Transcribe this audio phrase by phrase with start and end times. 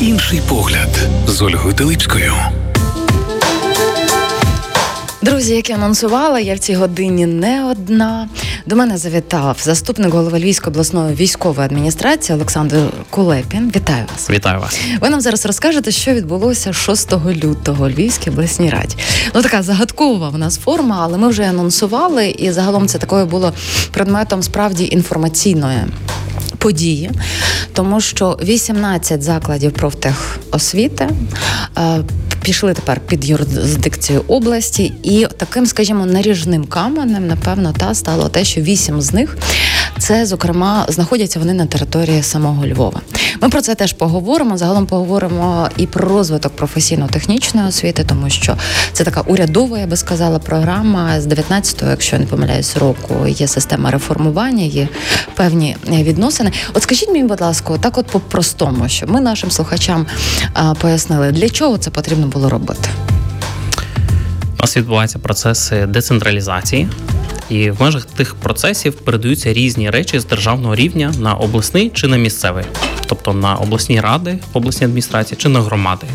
[0.00, 2.34] Інший погляд з Ольгою Телипською.
[5.22, 8.28] Друзі, як я анонсувала, я в цій годині не одна.
[8.66, 12.76] До мене завітав заступник голови Львівської обласної військової адміністрації Олександр
[13.10, 13.72] Кулепін.
[13.76, 14.30] Вітаю вас!
[14.30, 14.80] Вітаю вас!
[15.00, 18.96] Ви нам зараз розкажете, що відбулося 6 лютого у Львівській обласній раді.
[19.34, 23.52] Ну така загадкова в нас форма, але ми вже анонсували, і загалом це такою було
[23.90, 25.78] предметом справді інформаційної
[26.60, 27.10] події,
[27.72, 31.08] тому що 18 закладів профтехосвіти
[31.78, 32.00] е,
[32.42, 38.60] пішли тепер під юрисдикцію області, і таким, скажімо, наріжним каменем, напевно, та стало те, що
[38.60, 39.36] вісім з них
[39.98, 43.00] це, зокрема, знаходяться вони на території самого Львова.
[43.40, 44.56] Ми про це теж поговоримо.
[44.56, 48.56] Загалом поговоримо і про розвиток професійно-технічної освіти, тому що
[48.92, 53.46] це така урядова, я би сказала, програма з 19-го, якщо я не помиляюсь, року є
[53.46, 54.88] система реформування, є
[55.34, 56.52] певні відносини.
[56.74, 60.06] От скажіть мені, будь ласка, так, от по-простому, щоб ми нашим слухачам
[60.80, 62.88] пояснили, для чого це потрібно було робити.
[64.58, 66.88] У нас відбуваються процеси децентралізації,
[67.50, 72.16] і в межах тих процесів передаються різні речі з державного рівня на обласний чи на
[72.16, 72.64] місцевий,
[73.06, 76.06] тобто на обласні ради, обласні адміністрації чи на громади.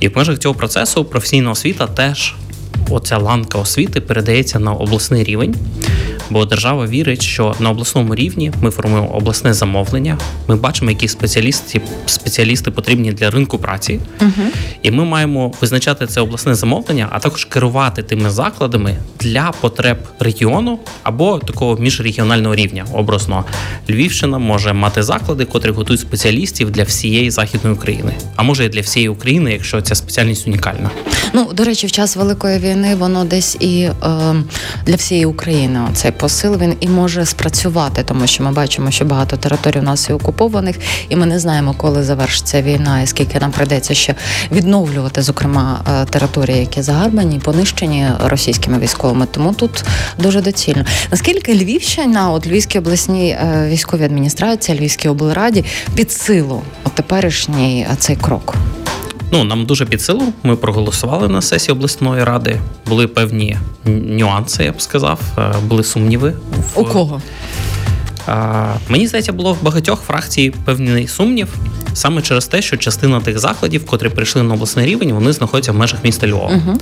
[0.00, 2.34] І в межах цього процесу професійна освіта теж
[2.90, 5.54] оця ланка освіти передається на обласний рівень
[6.30, 10.18] бо держава вірить, що на обласному рівні ми формуємо обласне замовлення.
[10.48, 14.30] Ми бачимо, які спеціалісти спеціалісти потрібні для ринку праці, угу.
[14.82, 20.78] і ми маємо визначати це обласне замовлення, а також керувати тими закладами для потреб регіону
[21.02, 22.86] або такого міжрегіонального рівня.
[22.92, 23.44] Образно
[23.90, 28.80] Львівщина може мати заклади, котрі готують спеціалістів для всієї західної України, а може і для
[28.80, 30.90] всієї України, якщо ця спеціальність унікальна.
[31.32, 33.94] Ну до речі, в час великої війни воно десь і е,
[34.86, 39.36] для всієї України цей посил він і може спрацювати, тому що ми бачимо, що багато
[39.36, 40.76] територій у нас і окупованих,
[41.08, 44.14] і ми не знаємо, коли завершиться війна, і скільки нам прийдеться ще
[44.52, 49.26] відновлювати, зокрема е, території, які загарбані, понищені російськими військовими.
[49.30, 49.84] Тому тут
[50.18, 50.84] дуже доцільно.
[51.10, 55.64] Наскільки Львівщина, от Львівській обласній е, військовій адміністрації, Львівській облраді
[55.94, 56.62] під силу
[56.94, 58.54] теперішній е, цей крок.
[59.30, 60.22] Ну нам дуже під силу.
[60.42, 62.60] Ми проголосували на сесії обласної ради.
[62.86, 65.20] Були певні нюанси, я б сказав.
[65.38, 66.34] Е, були сумніви.
[66.74, 66.80] В...
[66.80, 67.22] У кого?
[68.26, 71.48] А, Мені здається, було в багатьох фракцій певний сумнів
[71.94, 75.76] саме через те, що частина тих закладів, котрі прийшли на обласний рівень, вони знаходяться в
[75.76, 76.50] межах міста Львова.
[76.50, 76.76] Uh-huh.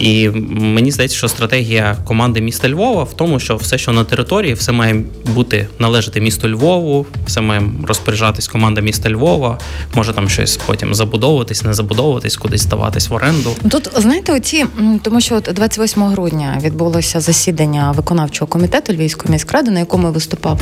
[0.00, 4.54] І мені здається, що стратегія команди міста Львова в тому, що все, що на території,
[4.54, 5.02] все має
[5.34, 9.58] бути належати місту Львову, все має розпоряджатись команда міста Львова.
[9.94, 13.56] Може там щось потім забудовуватись, не забудовуватись, кудись здаватись в оренду.
[13.70, 14.66] Тут знаєте, оці
[15.02, 20.60] тому, що 28 грудня відбулося засідання виконавчого комітету Львівської міськради, на якому виступав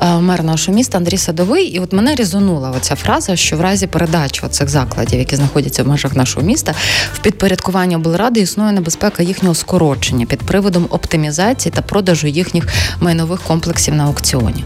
[0.00, 1.64] е, мер нашого міста Андрій Садовий.
[1.64, 5.88] І от мене резонула оця фраза, що в разі передачі цих закладів, які знаходяться в
[5.88, 6.74] межах нашого міста,
[7.14, 12.68] в підпорядкуванні облради існує існує небезпека їхнього скорочення під приводом оптимізації та продажу їхніх
[13.00, 14.64] майнових комплексів на аукціоні.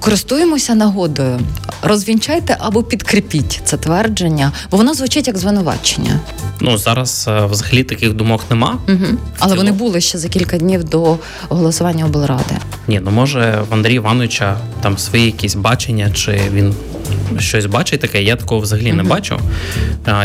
[0.00, 1.40] Користуємося нагодою,
[1.82, 6.20] розвінчайте або підкріпіть це твердження, бо воно звучить як звинувачення.
[6.60, 9.06] Ну зараз е, взагалі таких думок нема, угу.
[9.38, 11.16] але вони були ще за кілька днів до
[11.48, 12.56] голосування облради.
[12.88, 16.74] Ні, ну може в Андрія Івановича там свої якісь бачення, чи він
[17.38, 18.22] щось бачить таке.
[18.22, 18.96] Я такого взагалі угу.
[18.96, 19.40] не бачу.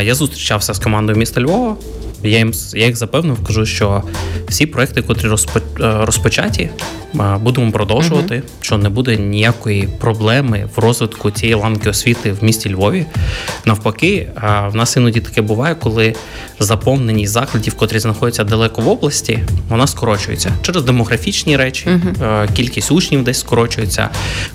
[0.02, 1.76] Я зустрічався з командою міста Львова.
[2.26, 4.02] Я їм я їх запевнив, кажу, що
[4.48, 5.30] всі проекти, котрі е,
[5.80, 6.70] розпочаті,
[7.40, 8.34] будемо продовжувати.
[8.34, 13.06] uh Що не буде ніякої проблеми в розвитку цієї ланки освіти в місті Львові.
[13.64, 14.28] Навпаки,
[14.72, 16.14] в нас іноді таке буває, коли
[16.58, 19.38] заповненість закладів, котрі знаходяться далеко в області,
[19.68, 24.08] вона скорочується через демографічні речі, uh кількість учнів десь скорочується,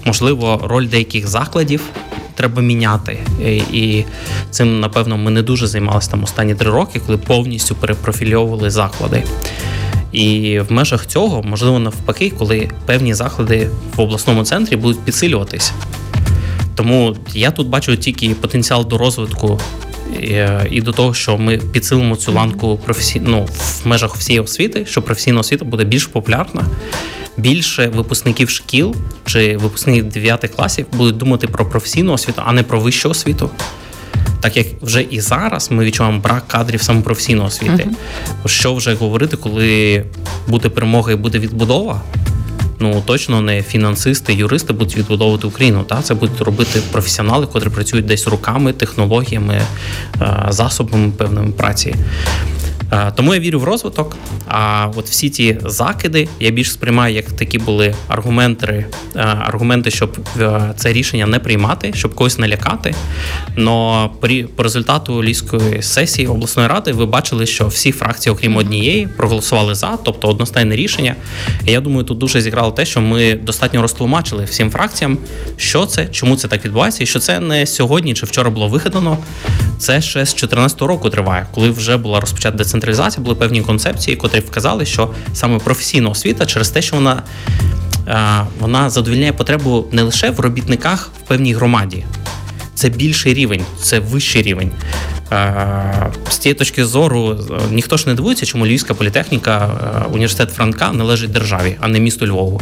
[0.06, 1.82] можливо, роль деяких закладів
[2.42, 3.20] треба міняти.
[3.74, 4.04] І
[4.50, 9.24] цим, напевно, ми не дуже займалися там останні три роки, коли повністю перепрофільовували заклади.
[10.12, 15.74] І в межах цього, можливо, навпаки, коли певні заклади в обласному центрі будуть підсилюватися.
[16.76, 19.60] Тому я тут бачу тільки потенціал до розвитку
[20.72, 23.22] і до того, що ми підсилимо цю ланку професій...
[23.26, 26.66] ну, в межах всієї освіти, що професійна освіта буде більш популярна
[27.42, 28.96] більше випускників шкіл
[29.26, 33.50] чи випускників 9 класів будуть думати про професійну освіту, а не про вищу освіту.
[34.42, 37.90] Так як вже і зараз ми відчуваємо брак кадрів саме професійної освіти.
[38.44, 38.48] Uh-huh.
[38.48, 40.04] Що вже говорити, коли
[40.48, 42.02] буде перемога і буде відбудова?
[42.80, 45.84] Ну точно не фінансисти, юристи будуть відбудовувати Україну.
[45.84, 49.62] Та це будуть робити професіонали, котрі працюють десь руками, технологіями,
[50.22, 51.96] е, засобами певними праці.
[52.92, 54.18] Е, тому я вірю в розвиток.
[54.48, 58.86] А от всі ті закиди я більш сприймаю, як такі були аргументи,
[59.16, 62.96] е, аргументи, щоб е, це рішення не приймати, щоб когось не лякати.
[63.56, 64.10] Но
[64.56, 69.98] по результату ліської сесії обласної ради ви бачили, що всі фракції, окрім однієї, проголосували за,
[70.04, 71.16] тобто одностайне рішення.
[71.66, 75.18] І я думаю, тут дуже зіграло те, що ми достатньо розтлумачили всім фракціям,
[75.58, 79.18] що це, чому це так відбувається, і що це не сьогодні чи вчора було вигадано.
[79.82, 84.40] Це ще з 2014 року триває, коли вже була розпочата децентралізація, були певні концепції, котрі
[84.40, 87.24] вказали, що саме професійна освіта через те, що вона
[88.60, 92.06] вона задовільняє потребу не лише в робітниках в певній громаді,
[92.76, 94.72] це більший рівень, це вищий рівень.
[96.30, 97.40] З цієї точки зору
[97.72, 99.70] ніхто ж не дивується, чому Львівська політехніка,
[100.12, 102.62] університет Франка належить державі, а не місту Львову.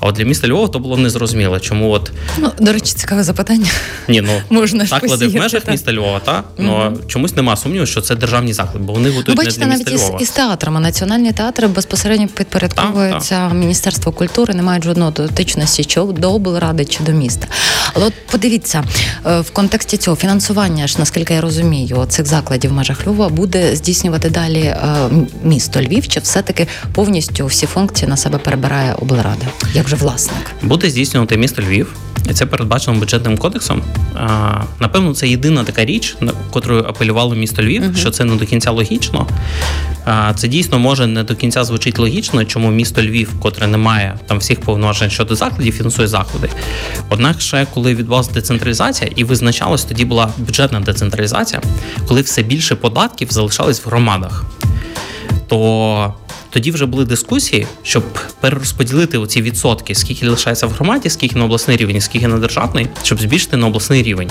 [0.00, 3.66] А от для міста Львова то було незрозуміло, чому от ну до речі, цікаве запитання.
[4.08, 5.70] Ні, ну можна заклади в межах так.
[5.70, 9.28] міста Львова, та ну mm чомусь нема сумніву, що це державні заклади, бо вони готують
[9.28, 10.18] ну, бачите, не для міста навіть Львова.
[10.20, 10.80] із, із театрами.
[10.80, 17.12] Національні театри безпосередньо підпорядковуються Міністерство культури, не мають жодного дотичності чи до облради, чи до
[17.12, 17.46] міста.
[17.94, 18.84] Але от подивіться
[19.26, 23.76] е, в контексті цього фінансування ж, наскільки я розумію, цих закладів в межах Львова буде
[23.76, 24.76] здійснювати далі е,
[25.44, 29.46] місто Львів, чи все таки повністю всі функції на себе перебирає облрада?
[29.74, 30.50] Як вже власник.
[30.62, 31.94] Буде здійснювати місто Львів,
[32.30, 33.82] і це передбачено бюджетним кодексом.
[34.80, 38.46] Напевно, це єдина така річ, на котрою апелювало місто Львів, uh що це не до
[38.46, 39.26] кінця логічно.
[40.34, 44.38] Це дійсно може не до кінця звучить логічно, чому місто Львів, котре не має там
[44.38, 46.48] всіх повноважень щодо закладів, фінансує заклади.
[47.08, 51.62] Однак, ще коли відбулася децентралізація і визначалась, тоді була бюджетна децентралізація,
[52.08, 54.44] коли все більше податків залишались в громадах.
[55.48, 56.14] То
[56.50, 58.04] тоді вже були дискусії, щоб
[58.40, 63.20] перерозподілити оці відсотки, скільки лишається в громаді, скільки на обласний рівень, скільки на державний, щоб
[63.20, 64.30] збільшити на обласний рівень.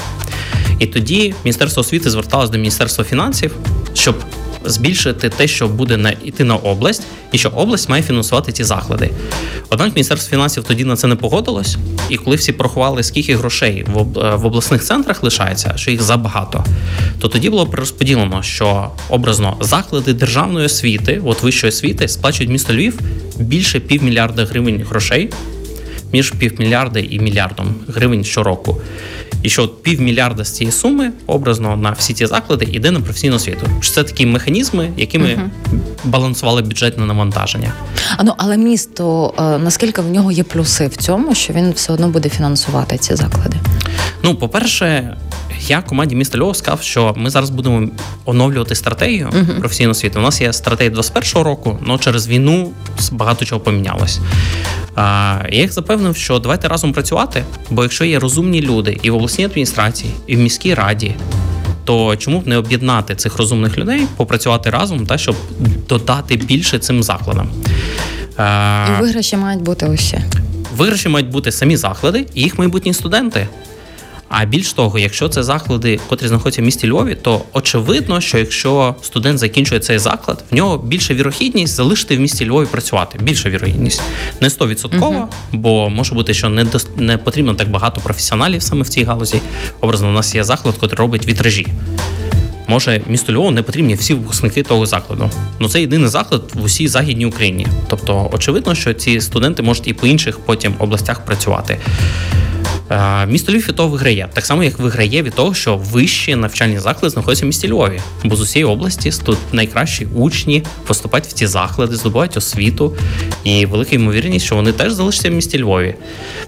[0.79, 3.55] І тоді Міністерство освіти зверталось до Міністерства фінансів,
[3.93, 4.15] щоб
[4.65, 9.09] збільшити те, що буде на йти на область, і що область має фінансувати ці заклади.
[9.69, 11.77] Однак Міністерство фінансів тоді на це не погодилось,
[12.09, 14.03] і коли всі порахували, скільки грошей в
[14.35, 16.65] в обласних центрах лишається, що їх забагато,
[17.19, 22.99] то тоді було перерозподілено, що образно заклади державної освіти, от вищої освіти, сплачують місто Львів
[23.39, 25.29] більше півмільярда гривень грошей.
[26.13, 28.81] Між півмільярда і мільярдом гривень щороку.
[29.43, 33.67] І що півмільярда з цієї суми образно на всі ці заклади йде на професійну освіту.
[33.81, 35.49] Це такі механізми, якими uh
[36.03, 37.73] балансували бюджетне навантаження.
[38.17, 41.93] А ну але місто е, наскільки в нього є плюси в цьому, що він все
[41.93, 43.57] одно буде фінансувати ці заклади?
[44.23, 45.17] Ну, по-перше,
[45.67, 47.89] я команді міста Львова сказав, що ми зараз будемо
[48.25, 49.59] оновлювати стратегію uh-huh.
[49.59, 50.19] професійної освіти.
[50.19, 52.71] У нас є стратегія 21-го року, але через війну
[53.11, 54.19] багато чого помінялось.
[55.51, 59.45] Я їх запевнив, що давайте разом працювати, бо якщо є розумні люди і в обласній
[59.45, 61.15] адміністрації, і в міській раді.
[61.85, 65.35] То чому б не об'єднати цих розумних людей, попрацювати разом, та щоб
[65.89, 67.49] додати більше цим закладам?
[68.97, 70.19] І виграші мають бути усі.
[70.75, 73.47] Виграші мають бути самі заклади і їх майбутні студенти.
[74.29, 78.95] А більш того, якщо це заклади, котрі знаходяться в місті Львові, то очевидно, що якщо
[79.01, 83.19] студент закінчує цей заклад, в нього більша вірогідність залишити в місті Львові працювати.
[83.21, 84.01] Більша вірогідність
[84.41, 88.81] не 100%, uh бо може бути, що не до, не потрібно так багато професіоналів саме
[88.81, 89.41] в цій галузі.
[89.81, 91.67] Образно, у нас є заклад, який робить вітражі.
[92.67, 95.29] Може, місто Львову не потрібні всі випускники того закладу.
[95.59, 97.67] Ну це єдиний заклад в усій західній Україні.
[97.87, 101.79] Тобто, очевидно, що ці студенти можуть і по інших потім областях працювати.
[102.91, 106.79] Е, місто Львів від того виграє, так само як виграє від того, що вищі навчальні
[106.79, 111.47] заклади знаходяться в місті Львові, бо з усієї області тут найкращі учні поступають в ці
[111.47, 112.95] заклади, здобувають освіту,
[113.43, 115.95] і велика ймовірність, що вони теж залишаться в місті Львові.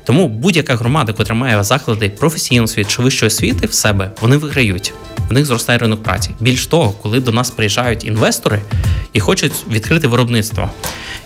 [0.03, 4.93] Тому будь-яка громада, яка має заклади професійної освіти чи вищої освіти в себе, вони виграють.
[5.29, 6.29] В них зростає ринок праці.
[6.39, 8.61] Більш того, коли до нас приїжджають інвестори
[9.13, 10.69] і хочуть відкрити виробництво,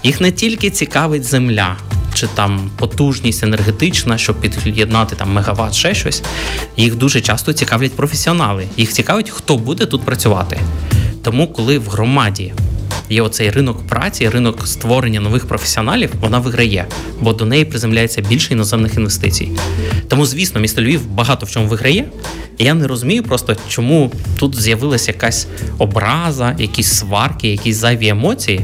[0.03, 1.77] їх не тільки цікавить земля
[2.15, 6.23] чи там потужність енергетична, щоб під'єднати там мегаватт, ще щось.
[6.77, 8.67] Їх дуже часто цікавлять професіонали.
[8.77, 10.59] Їх цікавить, хто буде тут працювати.
[11.23, 12.53] Тому, коли в громаді
[13.09, 16.87] є оцей ринок праці, ринок створення нових професіоналів, вона виграє,
[17.21, 19.51] бо до неї приземляється більше іноземних інвестицій.
[20.07, 22.05] Тому, звісно, місто Львів багато в чому виграє.
[22.59, 28.61] Я не розумію просто, чому тут з'явилася якась образа, якісь сварки, якісь зайві емоції.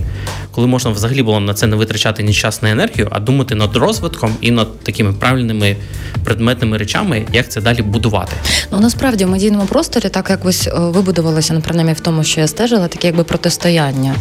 [0.51, 3.75] Коли можна взагалі було на це не витрачати ні час, ні енергію, а думати над
[3.75, 5.75] розвитком і над такими правильними
[6.23, 8.31] предметними речами, як це далі будувати.
[8.71, 12.47] Ну насправді в медійному просторі так якось е, вибудувалося, ну, принаймні в тому, що я
[12.47, 14.15] стежила, таке якби протистояння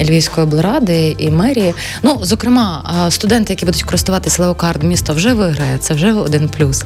[0.00, 1.74] Львівської облради і мерії.
[2.02, 6.84] Ну, зокрема, студенти, які будуть користуватися леокард, місто вже виграє, це вже один плюс.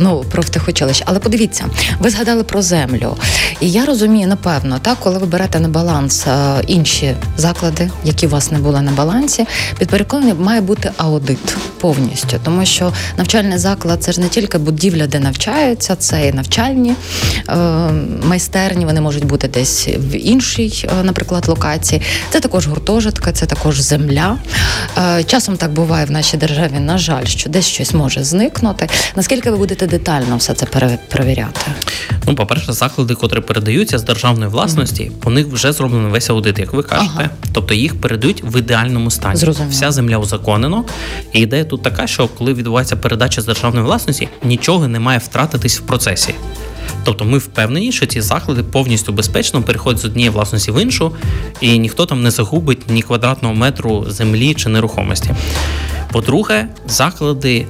[0.00, 1.04] Ну, про втихочилище.
[1.06, 1.64] Але подивіться,
[2.00, 3.16] ви згадали про землю.
[3.60, 8.30] І я розумію, напевно, так, коли ви берете на баланс е, інші заклади, які у
[8.36, 9.46] вас не були на балансі,
[9.78, 15.20] підпорядковані має бути аудит повністю, тому що навчальний заклад це ж не тільки будівля, де
[15.20, 16.94] навчаються, це і навчальні
[17.48, 17.54] е,
[18.24, 18.84] майстерні.
[18.84, 22.02] Вони можуть бути десь в іншій, е, наприклад, локації.
[22.30, 24.38] Це також гуртожитка, це також земля.
[24.98, 26.78] Е, часом так буває в нашій державі.
[26.80, 28.88] На жаль, що десь щось може зникнути.
[29.16, 30.66] Наскільки ви будете детально все це
[31.08, 31.60] перевіряти?
[32.26, 35.10] Ну, по-перше, заклади, котрі передаються з державної власності, mm-hmm.
[35.10, 37.10] по них вже зроблений весь аудит, як ви кажете.
[37.16, 37.30] Ага.
[37.52, 39.36] Тобто їх передають в ідеальному стані.
[39.36, 39.72] Зрозуміло.
[39.72, 40.84] Вся земля узаконено.
[41.32, 45.78] І ідея тут така, що коли відбувається передача з державної власності, нічого не має втратитись
[45.80, 46.34] в процесі.
[47.04, 51.12] Тобто ми впевнені, що ці заклади повністю безпечно переходять з однієї власності в іншу,
[51.60, 55.30] і ніхто там не загубить ні квадратного метру землі чи нерухомості.
[56.12, 57.66] По-друге, заклади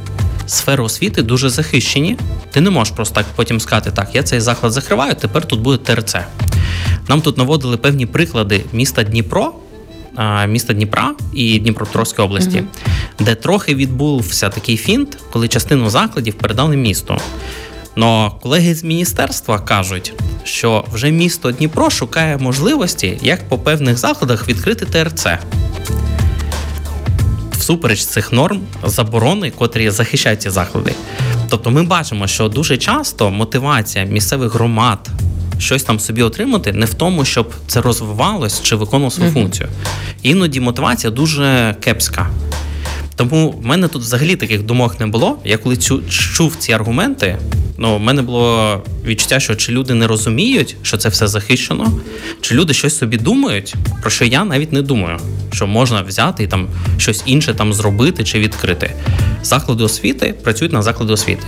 [0.46, 2.16] сфери освіти дуже захищені.
[2.50, 5.78] Ти не можеш просто так потім сказати, так, я цей заклад закриваю, тепер тут буде
[5.78, 6.16] ТРЦ.
[7.08, 9.54] Нам тут наводили певні приклади міста Дніпро.
[10.48, 13.24] Міста Дніпра і Дніпропетровської області, mm-hmm.
[13.24, 17.20] де трохи відбувся такий фінт, коли частину закладів передали місту.
[17.96, 20.12] Но колеги з міністерства кажуть,
[20.44, 25.26] що вже місто Дніпро шукає можливості, як по певних закладах відкрити ТРЦ.
[27.52, 30.94] Всупереч цих норм заборони, котрі захищають ці заклади.
[31.48, 35.10] Тобто ми бачимо, що дуже часто мотивація місцевих громад
[35.58, 39.34] щось там собі отримати не в тому, щоб це розвивалось чи виконувало свою mm-hmm.
[39.34, 39.68] функцію.
[40.22, 42.30] Іноді мотивація дуже кепська.
[43.16, 45.38] Тому в мене тут взагалі таких думок не було.
[45.44, 47.38] Я коли цю чув ці аргументи,
[47.78, 51.92] ну в мене було відчуття, що чи люди не розуміють, що це все захищено,
[52.40, 55.18] чи люди щось собі думають, про що я навіть не думаю,
[55.52, 58.94] що можна взяти і там щось інше там зробити чи відкрити.
[59.42, 61.46] Заклади освіти працюють на заклади освіти.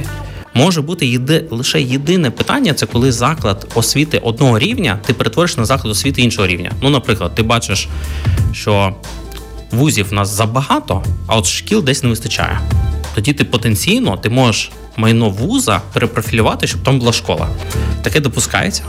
[0.58, 5.64] Може бути єди, лише єдине питання це коли заклад освіти одного рівня ти перетвориш на
[5.64, 6.72] заклад освіти іншого рівня.
[6.82, 7.88] Ну, наприклад, ти бачиш,
[8.52, 8.94] що
[9.70, 12.60] вузів у нас забагато, а от шкіл десь не вистачає.
[13.14, 17.48] Тоді ти потенційно ти можеш майно вуза перепрофілювати, щоб там була школа.
[18.02, 18.82] Таке допускається.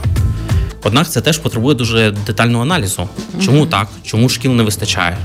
[0.82, 3.08] Однак це теж потребує дуже детального аналізу.
[3.44, 3.88] Чому так?
[4.04, 5.16] Чому шкіл не вистачає?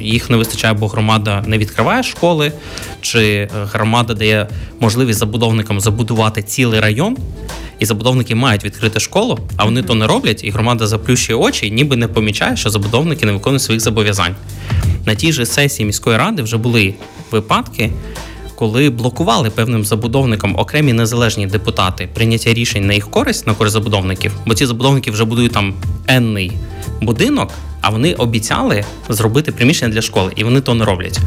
[0.00, 2.52] Їх не вистачає, бо громада не відкриває школи,
[3.00, 4.48] чи е, громада дає
[4.80, 7.16] можливість забудовникам забудувати цілий район,
[7.78, 11.70] і забудовники мають відкрити школу, а вони то не роблять, і громада заплющує очі, і
[11.70, 14.34] ніби не помічає, що забудовники не виконують своїх зобов'язань.
[15.06, 16.94] На тій же сесії міської ради вже були
[17.30, 17.92] випадки,
[18.58, 24.32] коли блокували певним забудовникам окремі незалежні депутати прийняття рішень на їх користь на користь забудовників,
[24.46, 25.74] бо ці забудовники вже будують там
[26.06, 26.52] енний
[27.00, 27.50] будинок,
[27.80, 31.18] а вони обіцяли зробити приміщення для школи, і вони то не роблять.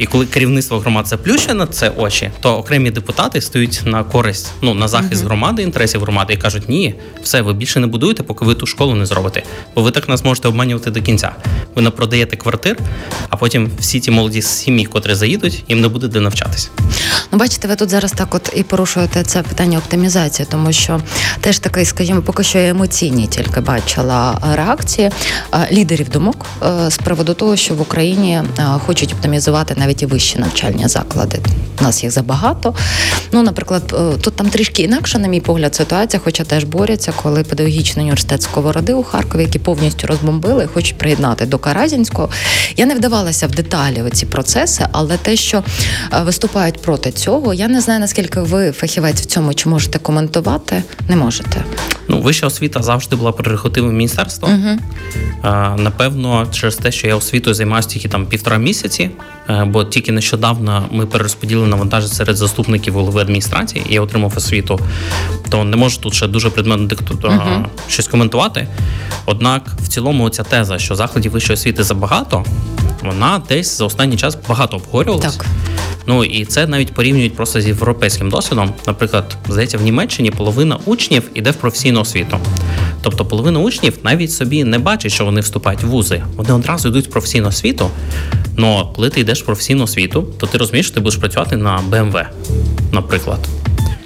[0.00, 4.74] І коли керівництво громад заплющує на це очі, то окремі депутати стають на користь, ну
[4.74, 8.54] на захист громади, інтересів громади і кажуть, ні, все, ви більше не будуєте, поки ви
[8.54, 9.42] ту школу не зробите.
[9.74, 11.32] Бо ви так нас можете обманювати до кінця.
[11.74, 12.78] Ви напродаєте квартир,
[13.28, 16.68] а потім всі ті молоді сім'ї, котрі заїдуть, їм не буде де навчатися.
[17.32, 21.00] Ну, бачите, ви тут зараз так от і порушуєте це питання оптимізації, тому що
[21.40, 25.10] теж такий, скажімо, поки що емоційні тільки бачила реакції
[25.72, 30.06] лідерів думок е, з приводу того, що в Україні е, хочуть оптимізувати навіть навіть і
[30.06, 31.38] вищі навчальні заклади.
[31.80, 32.74] У нас їх забагато.
[33.32, 37.42] Ну, наприклад, е, тут там трішки інакша, на мій погляд, ситуація, хоча теж борються, коли
[37.42, 42.30] педагогічний університет Сковороди у Харкові, які повністю розбомбили, хочуть приєднати до Каразінського.
[42.76, 45.64] Я не вдавалася в деталі в ці процеси, але те, що
[46.12, 50.82] е, виступають проти цього, я не знаю наскільки ви фахівець в цьому чи можете коментувати,
[51.08, 51.64] не можете.
[52.08, 54.48] Ну, вища освіта завжди була прерогативом міністерства.
[54.48, 54.78] Угу.
[55.78, 59.10] Напевно, через те, що я освітою займаюся тільки там півтора місяці, е,
[59.66, 64.80] бо тільки нещодавно ми перерозподілили навантаження серед заступників голови адміністрації, і я отримав освіту,
[65.48, 66.88] то не можу тут ще дуже предметно
[67.22, 67.66] угу.
[67.88, 68.68] щось коментувати.
[69.26, 72.44] Однак, в цілому, ця теза, що закладів вищої освіти забагато,
[73.02, 75.38] вона десь за останній час багато обговорювалася.
[75.38, 75.46] Так.
[76.06, 78.72] Ну і це навіть порівнюють просто з європейським досвідом.
[78.86, 82.38] Наприклад, здається, в Німеччині половина учнів іде в професійну освіту.
[83.02, 86.22] Тобто половина учнів навіть собі не бачить, що вони вступають в вузи.
[86.36, 87.90] Вони одразу йдуть в професійну освіту.
[88.58, 91.82] Але коли ти йдеш в професійну освіту, то ти розумієш, що ти будеш працювати на
[91.90, 92.26] BMW,
[92.92, 93.38] наприклад.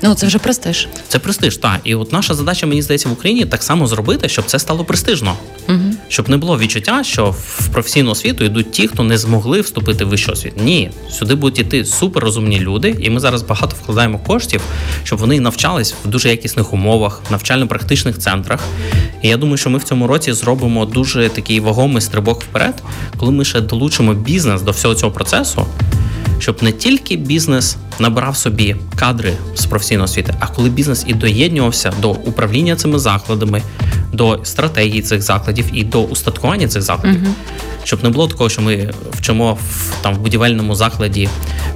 [0.02, 0.88] Ну, це вже престиж.
[1.08, 1.80] Це престиж, так.
[1.84, 5.36] І от наша задача, мені здається, в Україні так само зробити, щоб це стало престижно.
[5.68, 5.93] Угу.
[6.14, 10.08] Щоб не було відчуття, що в професійну освіту йдуть ті, хто не змогли вступити в
[10.08, 10.60] вищу освіту.
[10.64, 14.60] Ні, сюди будуть іти суперрозумні люди, і ми зараз багато вкладаємо коштів,
[15.04, 18.60] щоб вони навчались в дуже якісних умовах, навчально-практичних центрах.
[19.22, 22.82] І я думаю, що ми в цьому році зробимо дуже такий вагомий стрибок вперед,
[23.16, 25.66] коли ми ще долучимо бізнес до всього цього процесу
[26.38, 31.92] щоб не тільки бізнес набирав собі кадри з професійної освіти, а коли бізнес і доєднювався
[32.00, 33.62] до управління цими закладами,
[34.12, 37.32] до стратегії цих закладів і до устаткування цих закладів, uh
[37.84, 41.28] щоб не було такого, що ми вчимо в там в будівельному закладі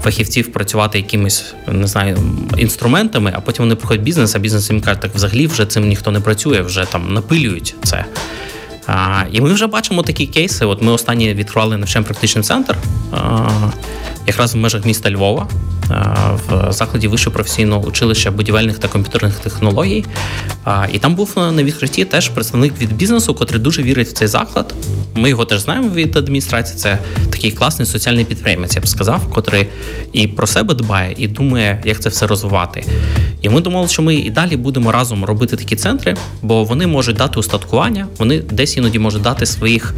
[0.02, 2.18] фахівців працювати якимись не знаю
[2.56, 6.10] інструментами, а потім вони приходять бізнес, а бізнес їм каже, так взагалі вже цим ніхто
[6.10, 8.04] не працює, вже там напилюють це.
[8.86, 10.64] А, І ми вже бачимо такі кейси.
[10.64, 12.76] От ми останні відкривали навчально практичний центр.
[13.12, 13.48] А,
[14.26, 15.48] якраз в межах міста Львова
[16.48, 20.04] в закладі вищого професійного училища будівельних та комп'ютерних технологій.
[20.92, 24.74] І там був на відкритті теж представник від бізнесу, котрий дуже вірить в цей заклад.
[25.14, 26.78] Ми його теж знаємо від адміністрації.
[26.78, 26.98] Це
[27.30, 29.66] такий класний соціальний підприємець, я б сказав, котрий
[30.12, 32.84] і про себе дбає, і думає, як це все розвивати.
[33.42, 37.16] І ми думали, що ми і далі будемо разом робити такі центри, бо вони можуть
[37.16, 39.94] дати устаткування, вони десь іноді можуть дати своїх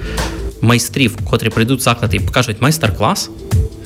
[0.61, 3.31] майстрів, котрі прийдуть в заклад і покажуть майстер-клас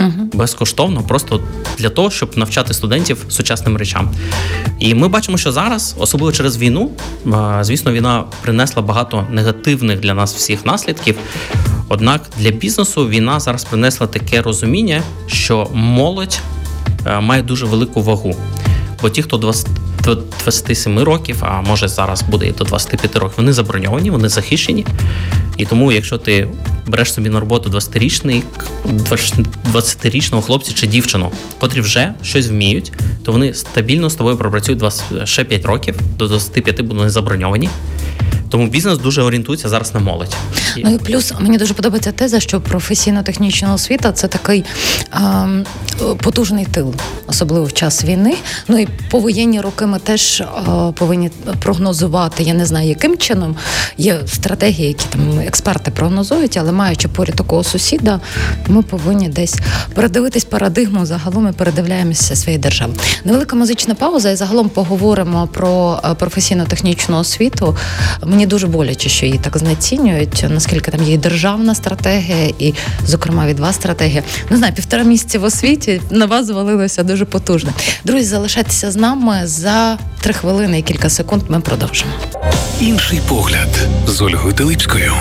[0.00, 0.31] угу.
[0.33, 1.40] безкоштовно, просто
[1.78, 4.11] для того, щоб навчати студентів сучасним речам.
[4.78, 6.90] І ми бачимо, що зараз, особливо через війну,
[7.61, 11.16] звісно, війна принесла багато негативних для нас всіх наслідків.
[11.88, 16.40] Однак для бізнесу війна зараз принесла таке розуміння, що молодь
[17.21, 18.37] має дуже велику вагу.
[19.02, 19.66] Бо ті, хто 20,
[20.04, 24.87] 27 років, а може зараз буде і до 25 років, вони заброньовані, вони захищені.
[25.56, 26.49] І тому, якщо ти
[26.87, 28.42] береш собі на роботу 20-річний,
[29.73, 31.30] 20-річного хлопця чи дівчину,
[31.61, 32.92] котрі вже щось вміють,
[33.25, 37.68] то вони стабільно з тобою пропрацюють 20, ще 5 років, до 25 будуть заброньовані.
[38.48, 40.36] Тому бізнес дуже орієнтується зараз на молодь.
[40.76, 44.64] Ну і плюс мені дуже подобається теза, що професійно-технічна освіта це такий
[45.10, 45.46] а,
[46.22, 46.94] потужний тил,
[47.26, 48.34] особливо в час війни.
[48.68, 52.42] Ну і повоєнні роки ми теж а, повинні прогнозувати.
[52.42, 53.56] Я не знаю, яким чином
[53.98, 58.20] є стратегії, які там експерти прогнозують, але маючи поряд такого сусіда,
[58.68, 59.58] ми повинні десь
[59.94, 61.06] передивитись парадигму.
[61.06, 62.92] Загалом і передивляємося своєї держави.
[63.24, 67.76] Невелика музична пауза, і загалом поговоримо про професійно-технічну освіту.
[68.35, 70.45] Мені дуже боляче, що її так знецінюють.
[70.49, 72.75] Наскільки там є і державна стратегія, і,
[73.07, 74.23] зокрема, від вас стратегія.
[74.50, 77.73] Не знаю, півтора місяці в освіті на вас звалилося дуже потужно.
[78.05, 81.43] Друзі, залишайтеся з нами за три хвилини і кілька секунд.
[81.49, 82.12] Ми продовжимо.
[82.81, 85.12] Інший погляд з Ольгою Телипською.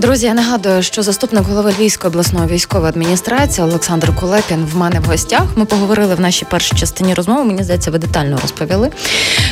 [0.00, 5.04] Друзі, я нагадую, що заступник голови Львівської обласної військової адміністрації Олександр Кулепін в мене в
[5.04, 5.42] гостях.
[5.56, 7.44] Ми поговорили в нашій першій частині розмови.
[7.44, 8.90] Мені здається, ви детально розповіли.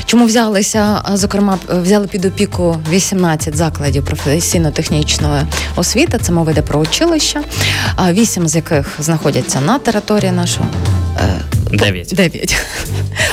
[0.05, 5.43] Чому взялися, зокрема, взяли під опіку 18 закладів професійно-технічної
[5.77, 6.19] освіти.
[6.23, 7.43] Це мова йде про училища,
[8.11, 10.67] вісім з яких знаходяться на території нашого.
[11.17, 11.41] Е,
[11.73, 12.15] Дев'ять.
[12.15, 12.57] Дев'ять.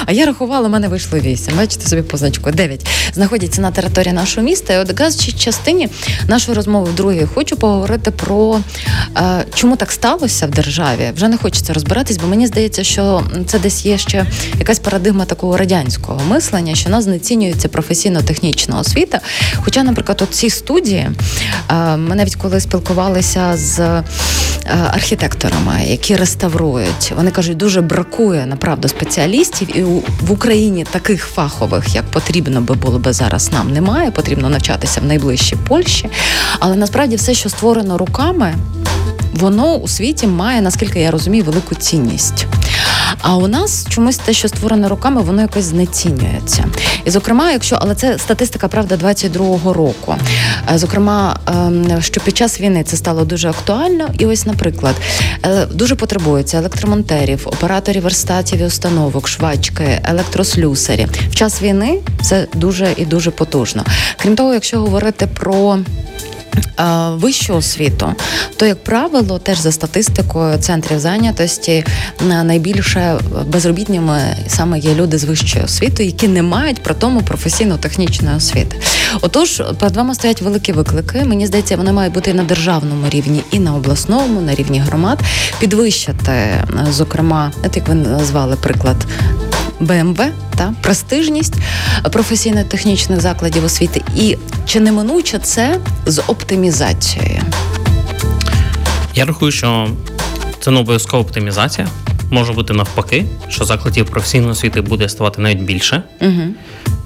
[0.06, 1.58] А я рахувала, в мене вийшло вісім.
[1.58, 2.52] Бачите собі позначку.
[2.52, 2.88] Дев'ять.
[3.14, 4.74] Знаходяться на території нашого міста.
[4.74, 5.90] І от якраз частині
[6.28, 8.60] нашої розмови в другій хочу поговорити про
[9.18, 11.12] е, чому так сталося в державі.
[11.16, 14.26] Вже не хочеться розбиратись, бо мені здається, що це десь є ще
[14.60, 19.20] якась парадигма такого радянського мислення, що нас знецінюється професійно-технічна освіта.
[19.56, 21.10] Хоча, наприклад, от ці студії
[21.72, 24.04] е, ми навіть коли спілкувалися з
[24.94, 29.84] архітекторами, які реставрують, вони кажуть, дуже бракує направду спеціалістів, і
[30.22, 34.12] в Україні таких фахових, як потрібно би було би зараз, нам немає.
[34.12, 36.10] Потрібно навчатися в найближчій Польщі.
[36.60, 38.56] Але насправді все, що створено руками,
[39.34, 42.46] воно у світі має, наскільки я розумію, велику цінність.
[43.22, 46.66] А у нас чомусь те, що створене руками, воно якось знецінюється.
[47.06, 50.16] І, зокрема, якщо але це статистика правда 22-го року.
[50.74, 54.96] Е, зокрема, ем, що під час війни це стало дуже актуально, і ось, наприклад,
[55.46, 61.08] е, дуже потребується електромонтерів, операторів верстатів і установок, швачки, електрослюсарі.
[61.30, 63.84] В час війни це дуже і дуже потужно.
[64.18, 65.80] Крім того, якщо говорити про
[67.12, 68.14] вищу освіту,
[68.58, 71.86] то як правило, теж за статистикою центрів зайнятості
[72.44, 78.78] найбільше безробітніми саме є люди з вищою освітою, які не мають при тому професійно-технічної освіти.
[79.22, 81.26] Отож, перед вами стоять великі виклики.
[81.26, 85.20] Мені здається, вони мають бути на державному рівні, і на обласному, на рівні громад,
[85.60, 88.98] підвищити, зокрема, як ви назвали приклад
[89.80, 90.20] БМВ
[90.56, 91.54] та престижність
[92.12, 97.42] професійно-технічних закладів освіти, і чи неминуче це з оптимізацією?
[99.16, 99.88] Я рахую, що
[100.60, 101.88] це не обов'язкова оптимізація.
[102.32, 106.04] Може бути навпаки, що закладів професійної освіти буде ставати навіть більше.
[106.22, 106.42] Угу.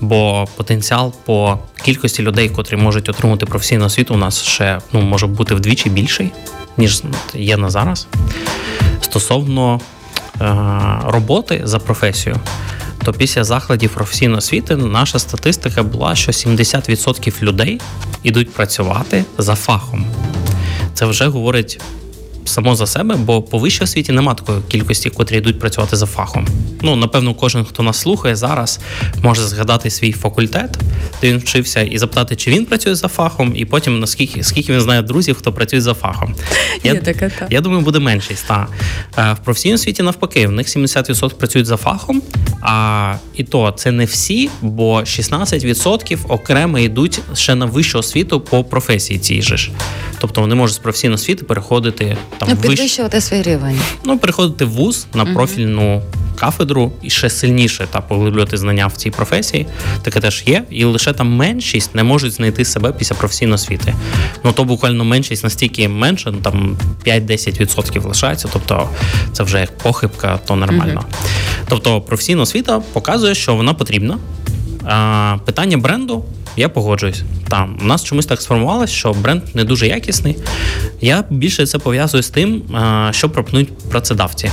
[0.01, 5.27] Бо потенціал по кількості людей, котрі можуть отримати професійну освіту, у нас ще ну, може
[5.27, 6.31] бути вдвічі більший,
[6.77, 7.03] ніж
[7.33, 8.07] є на зараз.
[9.01, 9.79] Стосовно
[11.05, 12.35] роботи за професію,
[13.03, 17.81] то після закладів професійної освіти наша статистика була, що 70% людей
[18.23, 20.05] йдуть працювати за фахом.
[20.93, 21.81] Це вже говорить
[22.49, 26.47] само за себе, бо по вищій освіті немає такої кількості, котрі йдуть працювати за фахом.
[26.81, 28.79] Ну, напевно, кожен, хто нас слухає зараз,
[29.21, 30.79] може згадати свій факультет,
[31.21, 34.81] де він вчився, і запитати, чи він працює за фахом, і потім наскільки скільки він
[34.81, 36.35] знає друзів, хто працює за фахом.
[36.83, 37.51] Я, Є таке, так.
[37.51, 38.47] я думаю, буде меншість.
[38.47, 38.67] Та.
[39.17, 42.21] Е, в професійному світі навпаки, в них 70% працюють за фахом,
[42.61, 48.63] а і то це не всі, бо 16% окремо йдуть ще на вищу освіту по
[48.63, 49.71] професії цій же ж.
[50.19, 53.27] Тобто вони можуть з професійної освіти переходити там ну, підвищувати вищ...
[53.27, 53.79] свій рівень.
[54.05, 56.01] Ну, переходити в вуз на профільну
[56.39, 59.67] кафедру і ще сильніше та поглиблювати знання в цій професії.
[60.01, 60.63] Таке теж є.
[60.69, 63.93] І лише там меншість не можуть знайти себе після професійної освіти.
[64.43, 68.49] Ну то буквально меншість настільки менше, ну там 5-10% лишається.
[68.53, 68.89] Тобто
[69.33, 71.05] це вже як похибка, то нормально.
[71.67, 74.17] Тобто професійна освіта показує, що вона потрібна.
[74.85, 76.25] А, Питання бренду.
[76.57, 77.21] Я погоджуюсь.
[77.49, 80.37] Там у нас чомусь так сформувалось, що бренд не дуже якісний.
[81.01, 82.63] Я більше це пов'язую з тим,
[83.11, 84.51] що пропонують працедавці.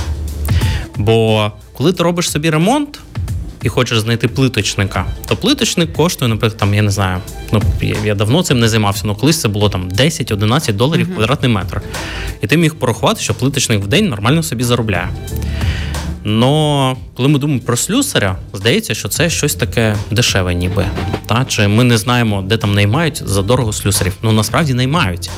[0.97, 2.99] Бо коли ти робиш собі ремонт
[3.63, 7.61] і хочеш знайти плиточника, то плиточник коштує, наприклад, там, я не знаю, ну
[8.05, 11.15] я давно цим не займався, але колись це було там 10-11 доларів uh-huh.
[11.15, 11.81] квадратний метр.
[12.41, 15.09] І ти міг порахувати, що плиточник в день нормально собі заробляє.
[16.29, 20.85] Но коли ми думаємо про слюсаря, здається, що це щось таке дешеве, ніби.
[21.25, 21.45] Та?
[21.45, 24.13] Чи ми не знаємо, де там наймають за дорого слюсарів.
[24.21, 25.29] Ну насправді наймають.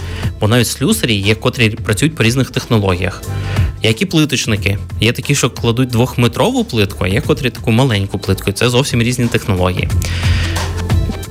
[0.42, 3.24] Бо навіть слюсарі є, котрі працюють по різних технологіях.
[3.84, 4.78] Які плиточники?
[5.02, 8.52] Є такі, що кладуть двохметрову плитку, а є котрі таку маленьку плитку.
[8.52, 9.90] Це зовсім різні технології.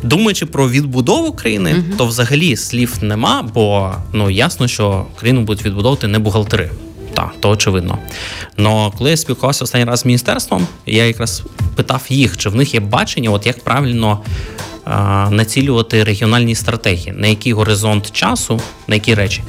[0.02, 1.96] Думаючи про відбудову країни, uh-huh.
[1.96, 6.70] то взагалі слів нема, бо ну ясно, що країну будуть відбудовувати не бухгалтери
[7.18, 7.98] та то очевидно.
[8.56, 11.42] Но коли я спілкувався останній раз з міністерством, я якраз
[11.76, 14.20] питав їх, чи в них є бачення, от як правильно
[14.84, 19.42] а, націлювати регіональні стратегії, на який горизонт часу, на які речі.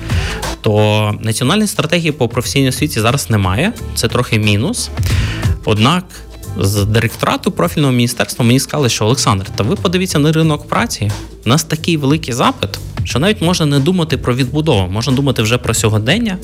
[0.61, 4.89] То національної стратегії по професійній освіті зараз немає, це трохи мінус.
[5.65, 6.03] Однак.
[6.61, 11.11] З директорату профільного міністерства мені сказали, що Олександр, та ви подивіться на ринок праці.
[11.45, 12.69] У нас такий великий запит,
[13.03, 16.37] що навіть можна не думати про відбудову, можна думати вже про сьогодення,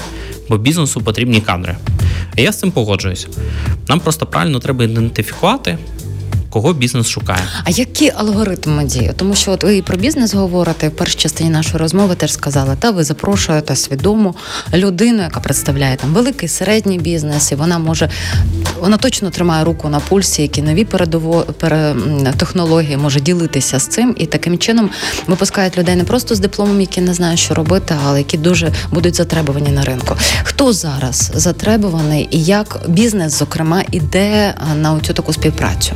[0.50, 1.78] бо бізнесу потрібні кадри.
[2.38, 3.28] І я з цим погоджуюсь.
[3.90, 5.78] Нам просто правильно треба ідентифікувати,
[6.56, 7.40] кого бізнес шукає.
[7.64, 9.12] А які алгоритми дії?
[9.16, 12.76] Тому що от ви і про бізнес говорите в першій частині нашої розмови теж сказали,
[12.80, 14.36] та ви запрошуєте свідому
[14.74, 18.10] людину, яка представляє там великий середній бізнес, і вона може
[18.80, 21.96] вона точно тримає руку на пульсі, які нові передово пере,
[22.38, 24.90] технології може ділитися з цим, і таким чином
[25.28, 29.16] випускають людей не просто з дипломом, які не знають, що робити, але які дуже будуть
[29.16, 30.16] затребувані на ринку.
[30.44, 35.92] Хто зараз затребуваний і як бізнес, зокрема, іде на цю таку співпрацю?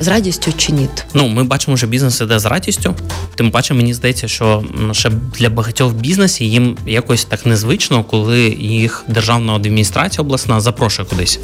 [0.00, 0.88] З радістю чи ні?
[1.14, 2.94] Ну, ми бачимо, що бізнес іде з радістю.
[3.34, 9.04] Тим паче, мені здається, що ще для багатьох бізнесів їм якось так незвично, коли їх
[9.08, 11.40] державна адміністрація обласна запрошує кудись.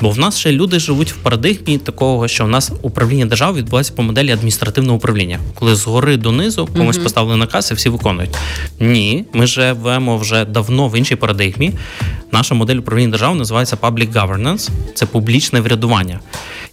[0.00, 3.92] Бо в нас ще люди живуть в парадигмі такого, що в нас управління держави відбувається
[3.96, 7.02] по моделі адміністративного управління, коли згори донизу комусь mm-hmm.
[7.02, 8.36] поставили наказ і всі виконують.
[8.80, 11.72] Ні, ми живемо вже давно в іншій парадигмі.
[12.32, 14.68] Наша модель управління держави називається Public Governance.
[14.94, 16.20] це публічне врядування.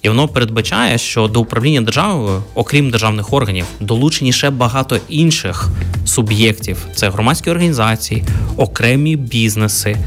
[0.02, 5.70] І воно передбачає, що до управління державою, окрім державних органів, долучені ще багато інших
[6.06, 6.78] суб'єктів.
[6.96, 8.24] Це громадські організації,
[8.58, 9.98] окремі бізнеси.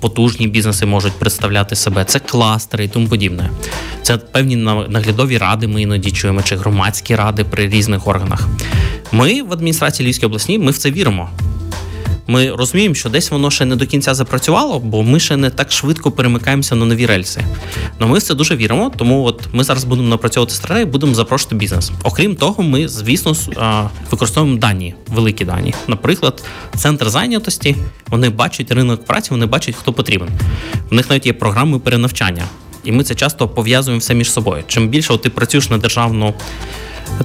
[0.00, 3.50] Потужні бізнеси можуть представляти себе, це кластери і тому подібне.
[4.02, 4.56] Це певні
[4.88, 5.66] наглядові ради.
[5.66, 8.48] Ми іноді чуємо, чи громадські ради при різних органах.
[9.12, 11.28] Ми в адміністрації Львівської обласні ми в це віримо.
[12.30, 15.72] Ми розуміємо, що десь воно ще не до кінця запрацювало, бо ми ще не так
[15.72, 17.44] швидко перемикаємося на нові рельси.
[17.98, 18.92] Но ми в це дуже віримо.
[18.96, 21.92] Тому от ми зараз будемо напрацьовувати стратегію, будемо запрошувати бізнес.
[22.04, 23.34] Окрім того, ми, звісно,
[24.10, 25.74] використовуємо дані, великі дані.
[25.86, 26.42] Наприклад,
[26.76, 27.76] центр зайнятості
[28.08, 30.28] вони бачать ринок праці, вони бачать, хто потрібен.
[30.90, 32.44] У них навіть є програми перенавчання.
[32.84, 34.64] І ми це часто пов'язуємо все між собою.
[34.66, 36.34] Чим більше ти працюєш на державну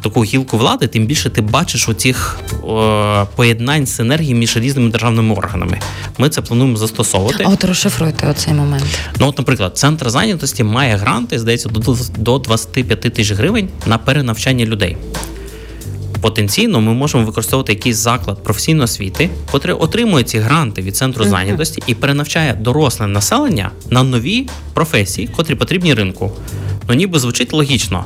[0.01, 5.79] таку гілку влади, тим більше ти бачиш оцих о, поєднань синергії між різними державними органами.
[6.17, 7.43] Ми це плануємо застосовувати.
[7.47, 8.83] А от розшифруйте оцей момент.
[9.19, 11.69] Ну, от, наприклад, центр зайнятості має гранти, здається,
[12.17, 14.97] до 25 тисяч гривень на перенавчання людей.
[16.21, 21.83] Потенційно ми можемо використовувати якийсь заклад професійної освіти, котрий отримує ці гранти від центру зайнятості
[21.87, 26.31] і перенавчає доросле населення на нові професії, котрі потрібні ринку.
[26.89, 28.05] Ну ніби звучить логічно.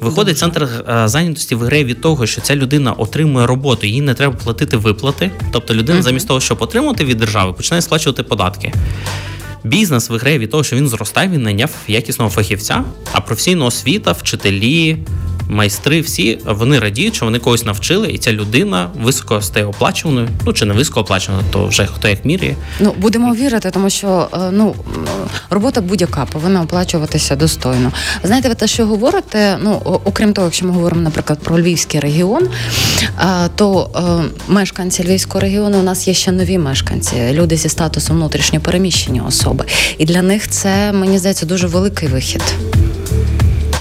[0.00, 4.34] Виходить, центр е, зайнятості виграє від того, що ця людина отримує роботу, їй не треба
[4.44, 5.30] платити виплати.
[5.52, 8.72] Тобто людина замість того, щоб отримати від держави, починає сплачувати податки.
[9.64, 14.96] Бізнес виграє від того, що він зростає, він найняв якісного фахівця, а професійна освіта, вчителі,
[15.48, 20.28] майстри, всі вони радіють, що вони когось навчили, і ця людина високо стає оплачуваною.
[20.46, 22.56] Ну чи не високо оплачуваною, то вже хто як міряє.
[22.80, 24.74] Ну будемо вірити, тому що е, ну
[25.50, 27.92] робота будь-яка повинна оплачуватися достойно.
[28.22, 29.58] Знаєте, ви те, що говорите?
[29.62, 32.48] Ну окрім того, якщо ми говоримо, наприклад, про львівський регіон,
[33.18, 38.16] е, то е, мешканці львівського регіону у нас є ще нові мешканці, люди зі статусом
[38.16, 39.64] внутрішньо переміщені особи,
[39.98, 42.42] і для них це мені здається дуже великий вихід.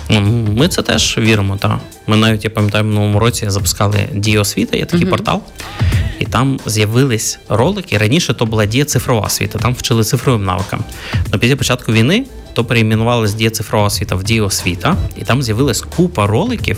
[0.10, 1.58] Ми це теж віримо.
[1.58, 5.10] Та ми навіть я пам'ятаю, в минулому році запускали дія освіта, є такий Мгм.
[5.10, 5.41] портал,
[6.20, 7.98] і там з'явились ролики.
[7.98, 10.84] Раніше то була дія цифрова освіта, там вчили цифровим навикам.
[11.34, 15.43] Но після початку війни то перейменували з дія цифрова освіта в дія освіта, і там
[15.43, 16.78] з'явилась купа роликів,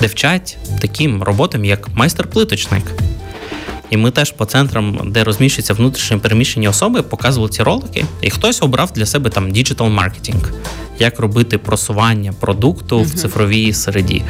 [0.00, 2.82] де вчать таким роботам, як майстер-плиточник.
[3.90, 8.62] І ми теж по центрам, де розміщуються внутрішньо переміщені особи, показували ці ролики, і хтось
[8.62, 10.52] обрав для себе там діджитал маркетинг,
[11.00, 14.22] як робити просування продукту в цифровій середі.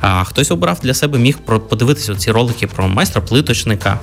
[0.00, 4.00] А хтось обрав для себе міг подивитися ці ролики про майстра плиточника.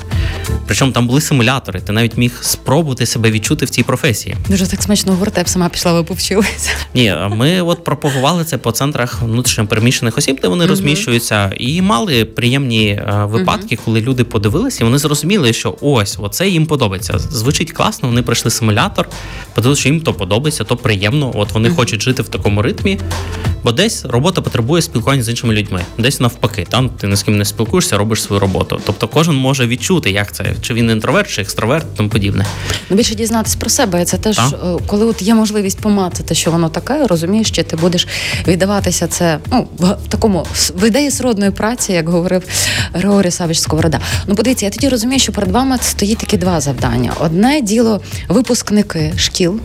[0.68, 1.82] Причому там були симулятори.
[1.82, 4.36] Ти навіть міг спробувати себе відчути в цій професії.
[4.50, 6.70] Дуже так смачно говорити, я б сама пішла, ви повчилися.
[6.94, 10.70] Ні, ми от пропагували це по центрах внутрішньо переміщених осіб, де вони Мгм.
[10.70, 16.50] розміщуються, і мали приємні е, випадки, коли люди подивилися, і вони зрозуміли, що ось оце
[16.50, 17.20] їм подобається.
[17.20, 18.10] Звучить класно.
[18.10, 19.10] Вони пройшли симулятор,
[19.56, 21.32] подивилися, що їм то подобається, то приємно.
[21.36, 23.00] От вони хочуть жити в такому ритмі.
[23.64, 27.38] Бо десь робота потребує спілкування з іншими людьми, десь навпаки, там ти ні з ким
[27.38, 28.82] не спілкуєшся, робиш свою роботу.
[28.86, 32.46] Тобто кожен може відчути, як це, чи він інтроверт, чи екстраверт, тому подібне.
[32.90, 34.06] Ну, більше дізнатись про себе.
[34.06, 34.54] Це теж, Так.
[34.54, 38.08] е, коли от є можливість помацати, що воно таке, розумієш, що ти будеш
[38.48, 42.44] віддаватися це ну, в такому в ідеї сродної праці, як говорив
[42.94, 44.00] Григорій Савич Сковорода.
[44.28, 49.14] Ну, подивіться, я тоді розумію, що перед вами стоїть такі два завдання: одне діло випускники
[49.18, 49.60] шкіл.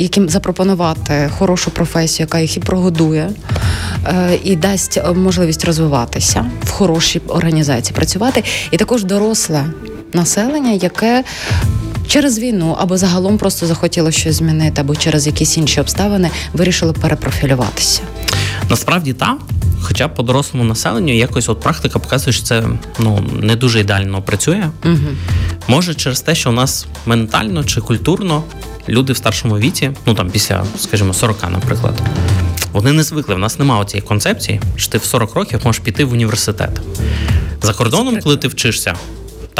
[0.00, 3.30] Яким запропонувати хорошу професію, яка їх і прогодує,
[4.06, 9.64] е, і дасть е, можливість розвиватися в хорошій організації, працювати, і також доросле
[10.12, 11.24] населення, яке
[12.08, 18.00] через війну або загалом просто захотіло щось змінити, або через якісь інші обставини вирішило перепрофілюватися.
[18.70, 19.38] Насправді так.
[19.82, 22.64] Хоча по дорослому населенню якось от практика показує, що це
[22.98, 24.70] ну не дуже ідеально працює.
[24.84, 24.96] Угу.
[25.68, 28.42] Може, через те, що у нас ментально чи культурно
[28.88, 31.94] люди в старшому віці, ну там після, скажімо, 40, наприклад,
[32.72, 33.34] вони не звикли.
[33.34, 36.80] В нас немає цієї концепції, що ти в 40 років можеш піти в університет.
[37.62, 38.94] За кордоном, коли ти вчишся,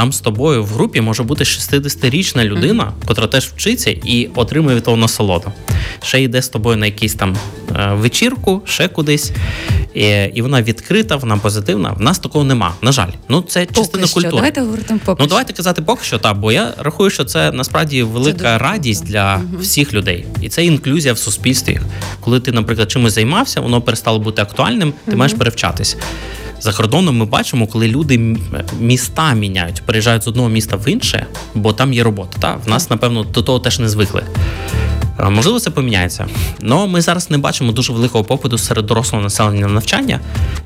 [0.01, 4.85] там з тобою в групі може бути 60-річна людина, котра теж вчиться і отримує від
[4.85, 5.53] того насолоду.
[6.03, 7.37] Ще йде з тобою на якийсь там
[7.77, 9.33] е, вечірку, ще кудись,
[9.95, 10.03] і,
[10.35, 11.91] і вона відкрита, вона позитивна.
[11.93, 12.75] В нас такого нема.
[12.83, 14.15] На жаль, ну це частина що.
[14.15, 14.37] культури.
[14.37, 15.29] Давайте говорити поки Ну що.
[15.29, 19.13] давайте казати поки що так, бо я рахую, що це насправді велика дуже радість круто.
[19.13, 21.81] для всіх людей, і це інклюзія в суспільстві.
[22.21, 25.97] Коли ти, наприклад, чимось займався, воно перестало бути актуальним, ти маєш перевчатись.
[26.61, 28.37] За кордоном ми бачимо, коли люди
[28.81, 32.38] міста міняють, переїжджають з одного міста в інше, бо там є робота.
[32.40, 34.23] Та в нас, напевно, до того теж не звикли.
[35.20, 36.26] Е, Можливо, це поміняється.
[36.62, 40.20] Але ми зараз не бачимо дуже великого попиту серед дорослого населення на навчання.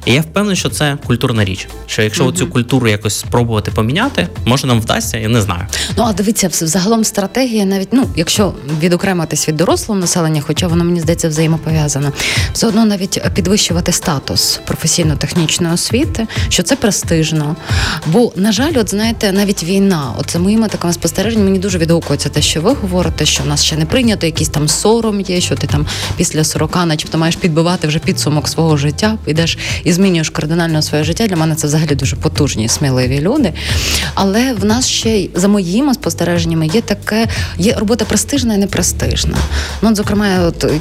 [0.04, 1.68] І я впевнений, що це культурна річ.
[1.86, 5.66] Що якщо цю культуру якось спробувати поміняти, може нам вдасться, я не знаю.
[5.96, 11.00] Ну а дивіться, загалом стратегія, навіть ну, якщо відокремитись від дорослого населення, хоча воно мені
[11.00, 12.12] здається взаємопов'язано,
[12.52, 17.56] все одно навіть підвищувати статус професійно-технічної освіти, що це престижно.
[18.06, 22.28] Бо, на жаль, от знаєте, навіть війна, от за моїми такими спостереженнями, мені дуже відгукується
[22.28, 25.54] те, що ви говорите, що в нас ще не прийнято, якийсь там сором є, що
[25.54, 30.82] ти там після 40, начебто маєш підбивати вже підсумок свого життя, підеш і змінюєш кардинально
[30.82, 31.26] своє життя.
[31.26, 33.52] Для мене це взагалі дуже потужні, сміливі люди.
[34.14, 37.28] Але в нас ще за моїми спостереженнями є таке,
[37.58, 39.36] є робота престижна і непрестижна.
[39.82, 40.78] Ну, от, зокрема, от, е,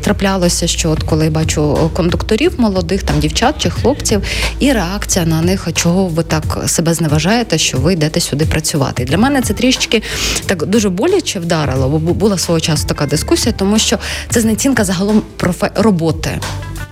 [0.00, 4.22] траплялося, що от коли бачу кондукторів молодих, там дівчат чи хлопців,
[4.58, 9.04] і реакція на них, чого ви так себе зневажаєте, що ви йдете сюди працювати.
[9.04, 10.02] Для мене це трішечки
[10.46, 13.98] так дуже боляче вдарило, бо була свого часу така дискусія, тому що
[14.30, 15.70] це знецінка загалом профе...
[15.74, 16.40] роботи.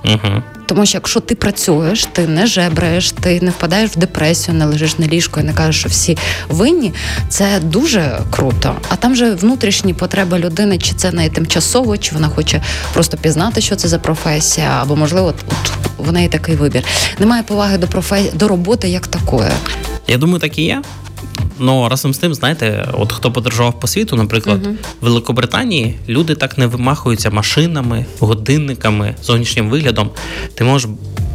[0.05, 0.43] Угу.
[0.67, 4.99] Тому що якщо ти працюєш, ти не жебраєш, ти не впадаєш в депресію, не лежиш
[4.99, 6.93] на ліжку і не кажеш, що всі винні,
[7.29, 8.75] це дуже круто.
[8.89, 13.61] А там же внутрішні потреби людини, чи це не тимчасово, чи вона хоче просто пізнати,
[13.61, 15.35] що це за професія, або можливо, от
[15.99, 16.83] в неї такий вибір.
[17.19, 19.51] Немає поваги до професії до роботи як такої.
[20.07, 20.83] Я думаю, так і є.
[21.63, 26.35] Ну разом з тим, знаєте, от хто подорожував по світу, наприклад, uh в Великобританії люди
[26.35, 30.11] так не вимахуються машинами, годинниками, зовнішнім виглядом.
[30.55, 30.91] Ти можеш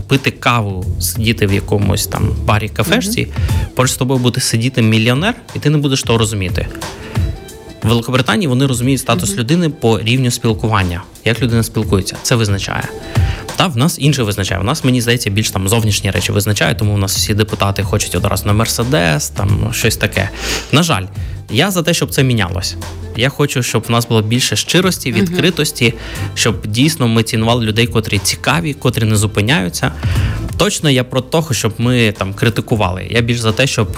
[0.07, 5.35] пити каву, сидіти в якомусь там барі кафешці, uh поруч з тобою буде сидіти мільйонер,
[5.55, 6.67] і ти не будеш того розуміти.
[7.87, 11.03] В Великобританії вони розуміють статус людини по рівню спілкування.
[11.25, 12.83] Як людина спілкується, це визначає.
[13.55, 14.61] Та в нас інше визначає.
[14.61, 18.15] В нас мені здається більш там зовнішні речі визначає, тому у нас всі депутати хочуть
[18.15, 20.29] одразу на Мерседес, там щось таке.
[20.71, 21.05] На жаль,
[21.49, 22.75] я за те, щоб це мінялось.
[23.17, 25.93] Я хочу, щоб в нас було більше щирості, відкритості,
[26.35, 29.91] щоб дійсно ми цінували людей, котрі цікаві, котрі не зупиняються.
[30.57, 33.07] Точно я про того, щоб ми там критикували.
[33.09, 33.97] Я більш за те, щоб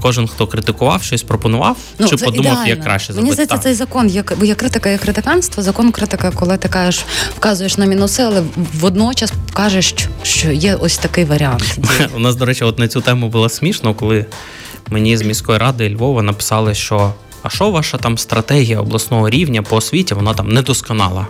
[0.00, 2.66] кожен, хто критикував, щось пропонував ну, чи подумав, ідеально.
[2.66, 3.22] як краще зробити.
[3.22, 5.62] Мені здається, цей закон як бо є критика, є критиканство.
[5.62, 7.04] Закон критика, коли ти кажеш,
[7.36, 8.42] вказуєш на мінуси, але
[8.74, 11.78] водночас кажеш, що є ось такий варіант.
[12.16, 14.26] У нас, до речі, от на цю тему було смішно, коли
[14.90, 19.76] мені з міської ради Львова написали, що а що ваша там стратегія обласного рівня по
[19.76, 21.26] освіті, вона там недосконала.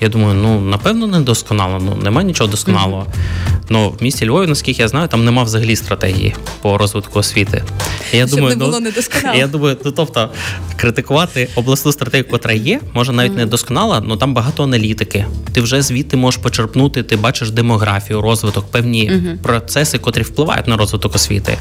[0.00, 3.02] Я думаю, ну напевно, не досконало, ну немає нічого досконалого.
[3.02, 3.64] Mm-hmm.
[3.68, 7.64] Ну в місті Львові, наскільки я знаю, там нема взагалі стратегії по розвитку освіти.
[8.12, 9.38] Я Щоб думаю, не було ну, недосконало.
[9.38, 10.30] Я думаю, ну тобто
[10.76, 13.36] критикувати обласну стратегію, котра є, може навіть mm-hmm.
[13.36, 15.26] не досконала, але там багато аналітики.
[15.52, 19.38] Ти вже звідти можеш почерпнути, ти бачиш демографію, розвиток, певні mm-hmm.
[19.38, 21.58] процеси, котрі впливають на розвиток освіти.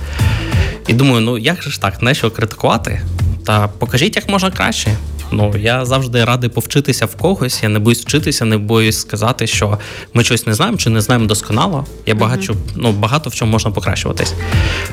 [0.88, 3.02] І думаю, ну як же ж так, не що критикувати?
[3.46, 4.98] Та покажіть, як можна краще.
[5.32, 7.64] Ну я завжди радий повчитися в когось.
[7.64, 9.78] Я не боюсь вчитися, не боюсь сказати, що
[10.14, 11.86] ми щось не знаємо чи не знаємо досконало.
[12.06, 14.34] Я багато ну, багато в чому можна покращуватись.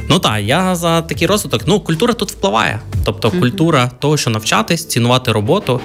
[0.08, 1.62] Ну так, я за такий розвиток.
[1.66, 2.80] Ну, культура тут впливає.
[3.04, 5.80] Тобто, культура того, що навчатись, цінувати роботу.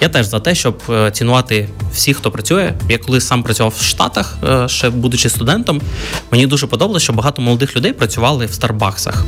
[0.00, 2.74] Я теж за те, щоб е, цінувати всіх, хто працює.
[2.88, 5.80] Я коли сам працював в Штатах, е, ще будучи студентом,
[6.30, 9.24] мені дуже подобалося, що багато молодих людей працювали в Старбаксах.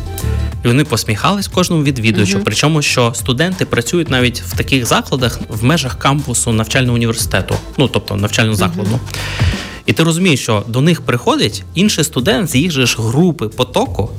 [0.65, 2.39] І вони посміхались кожному відвідувачу.
[2.39, 2.43] Uh-huh.
[2.45, 8.17] Причому, що студенти працюють навіть в таких закладах в межах кампусу навчального університету, ну тобто
[8.17, 8.91] навчального закладу.
[8.91, 9.47] Uh-huh.
[9.87, 14.11] І ти розумієш, що до них приходить інший студент з їх же ж групи потоку.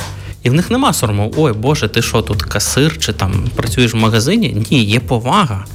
[0.44, 3.98] І в них нема сорому, ой Боже, ти що тут касир чи там працюєш в
[3.98, 4.66] магазині?
[4.72, 5.66] Ні, є повага.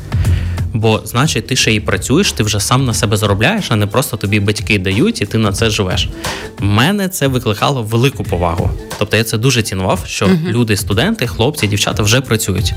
[0.75, 4.17] Бо, значить, ти ще і працюєш, ти вже сам на себе заробляєш, а не просто
[4.17, 6.09] тобі батьки дають, і ти на це живеш.
[6.61, 8.71] Мене це викликало велику повагу.
[8.99, 12.75] Тобто я це дуже цінував, що uh люди, студенти, хлопці, дівчата вже працюють,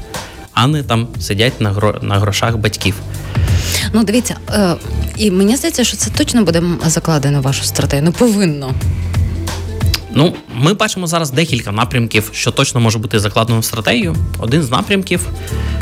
[0.53, 1.99] а не там сидять на гро...
[2.01, 2.95] на грошах батьків.
[3.93, 4.75] Ну, дивіться, е,
[5.17, 8.05] і мені здається, що це точно буде закладено в вашу стратегію.
[8.05, 8.73] Ну повинно.
[10.17, 14.15] Ну, ми бачимо зараз декілька напрямків, що точно може бути закладено в стратегію.
[14.39, 15.27] Один з напрямків,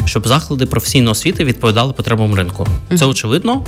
[0.06, 2.68] щоб заклади професійної освіти відповідали потребам ринку.
[2.98, 3.66] Це очевидно.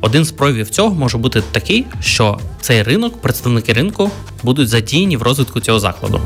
[0.00, 4.10] Один з проявів цього може бути такий, що цей ринок, представники ринку,
[4.42, 6.20] будуть задіяні в розвитку цього закладу.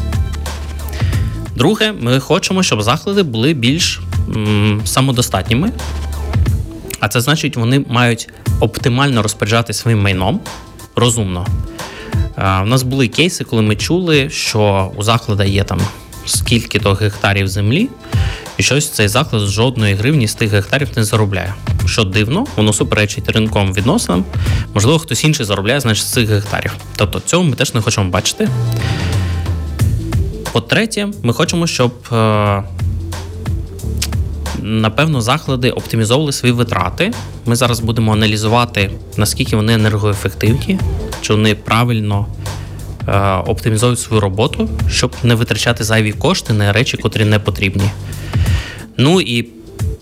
[1.57, 4.01] Друге, ми хочемо, щоб заклади були більш
[4.37, 5.73] м, самодостатніми.
[7.01, 8.29] А це значить, вони мають
[8.61, 10.41] оптимально розпоряджати своїм майном
[10.97, 11.47] розумно.
[12.41, 15.81] У нас були кейси, коли ми чули, що у закладу є там
[16.27, 17.89] скільки-то гектарів землі,
[18.59, 21.55] і щось цей заклад жодної гривні з тих гектарів не заробляє.
[21.87, 24.25] Що дивно, воно суперечить ринковим відносинам.
[24.75, 26.73] Можливо, хтось інший заробляє значить, з цих гектарів.
[26.97, 28.49] Тобто цього ми теж не хочемо бачити.
[30.53, 31.93] По-третє, ми хочемо, щоб.
[32.13, 32.63] Е,
[34.63, 37.13] напевно, заклади оптимізовували свої витрати.
[37.47, 40.79] Ми зараз будемо аналізувати, наскільки вони енергоефективні,
[41.21, 42.27] чи вони правильно
[43.09, 47.91] е, оптимізують свою роботу, щоб не витрачати зайві кошти на речі, котрі не потрібні.
[48.97, 49.49] Ну і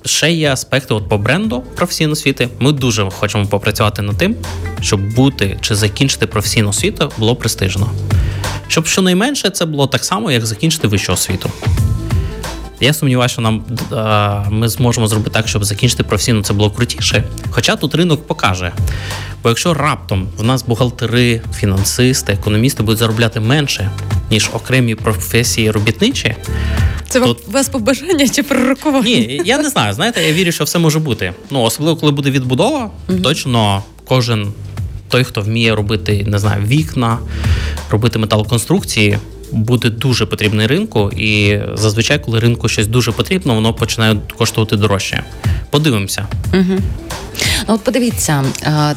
[0.05, 2.49] ще є аспекти от по бренду професійної освіти.
[2.59, 4.37] Ми дуже хочемо попрацювати над тим,
[4.81, 7.91] щоб бути чи закінчити професійну освіту було престижно.
[8.69, 11.51] Щоб щонайменше це було так само, як закінчити вищу освіту.
[12.81, 13.65] Я сумніваюся, що нам
[14.51, 17.25] ми зможемо зробити так, щоб закінчити професійно це було крутіше.
[17.51, 18.73] Хоча тут ринок покаже.
[19.43, 23.91] Бо якщо раптом в нас бухгалтери, фінансисти, економісти будуть заробляти менше,
[24.31, 26.35] ніж окремі професії робітничі,
[27.09, 27.37] це то...
[27.47, 29.03] вас побажання чи пророкування?
[29.03, 29.95] Ні, я не знаю.
[29.95, 31.33] Знаєте, я вірю, що все може бути.
[31.51, 33.19] Ну особливо, коли буде відбудова, угу.
[33.19, 34.53] точно кожен
[35.09, 37.19] той, хто вміє робити, не знаю, вікна,
[37.91, 39.19] робити металоконструкції
[39.53, 45.25] буде дуже потрібний ринку, і зазвичай, коли ринку щось дуже потрібно, воно починає коштувати дорожче.
[45.71, 46.27] Подивимося.
[46.55, 46.79] Угу.
[47.69, 48.45] Ну, от подивіться,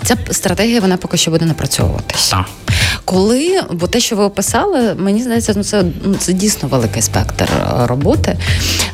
[0.03, 2.35] ця стратегія вона поки що буде напрацьовуватися.
[2.35, 2.45] Так.
[3.05, 7.43] Коли, бо те, що ви описали, мені здається, ну це ну, це дійсно великий спектр
[7.43, 8.37] е, роботи.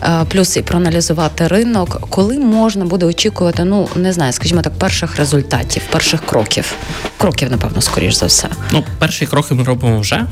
[0.03, 5.15] Е, плюс і проаналізувати ринок, коли можна буде очікувати, ну не знаю, скажімо так, перших
[5.15, 6.73] результатів, перших кроків.
[7.17, 8.49] Кроків, напевно, скоріш за все.
[8.71, 10.25] Ну, перші кроки ми робимо вже.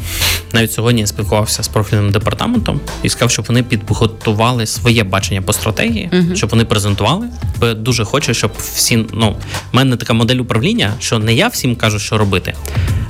[0.53, 5.53] Навіть сьогодні я спілкувався з профільним департаментом і сказав, щоб вони підготували своє бачення по
[5.53, 6.35] стратегії, uh-huh.
[6.35, 7.27] щоб вони презентували.
[7.59, 9.35] Бо дуже хочу, щоб всі ну
[9.71, 12.53] в мене така модель управління, що не я всім кажу, що робити,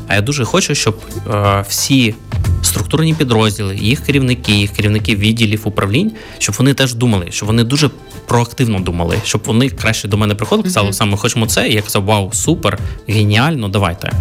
[0.07, 0.97] а я дуже хочу, щоб
[1.33, 2.15] е, всі
[2.61, 7.89] структурні підрозділи, їх керівники, їх керівники відділів управлінь, щоб вони теж думали, щоб вони дуже
[8.27, 11.69] проактивно думали, щоб вони краще до мене приходили, казали, саме ми хочемо це.
[11.69, 14.11] І я казав, вау, супер, геніально, давайте.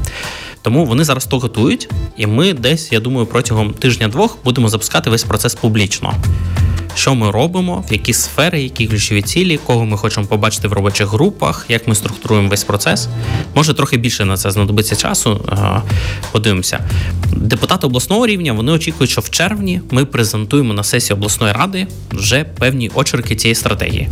[0.62, 5.24] Тому вони зараз то готують, і ми десь, я думаю, протягом тижня-двох будемо запускати весь
[5.24, 6.14] процес публічно
[6.94, 11.08] що ми робимо, в які сфери, які ключові цілі, кого ми хочемо побачити в робочих
[11.08, 13.08] групах, як ми структуруємо весь процес.
[13.54, 15.40] Може трохи більше на це знадобиться часу.
[16.32, 16.84] Подивимося.
[17.32, 22.44] Депутати обласного рівня вони очікують, що в червні ми презентуємо на сесії обласної ради вже
[22.44, 24.08] певні очерки цієї стратегії.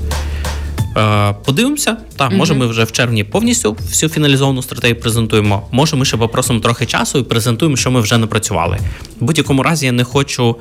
[1.44, 5.68] Подивимося, так, може, ми вже в червні повністю всю фіналізовану стратегію презентуємо.
[5.70, 8.78] Може, ми ще попросимо трохи часу і презентуємо, що ми вже напрацювали.
[9.20, 10.56] В будь-якому разі я не хочу,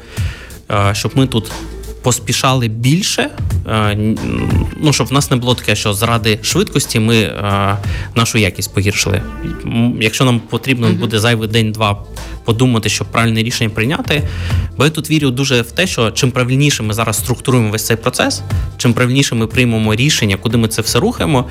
[0.92, 1.52] щоб ми тут
[2.02, 3.30] поспішали більше,
[3.68, 3.98] е,
[4.82, 7.78] ну щоб в нас не було таке, що заради швидкості ми е,
[8.16, 9.22] нашу якість погіршили.
[10.00, 12.04] Якщо нам потрібно буде зайвий день-два
[12.46, 14.24] подумати, щоб правильне рішення прийняти.
[14.78, 17.98] Бо я тут вірю дуже в те, що чим правильніше ми зараз структуруємо весь цей
[17.98, 18.42] процес,
[18.78, 21.46] чим правильніше ми приймемо рішення, куди ми це все рухаємо.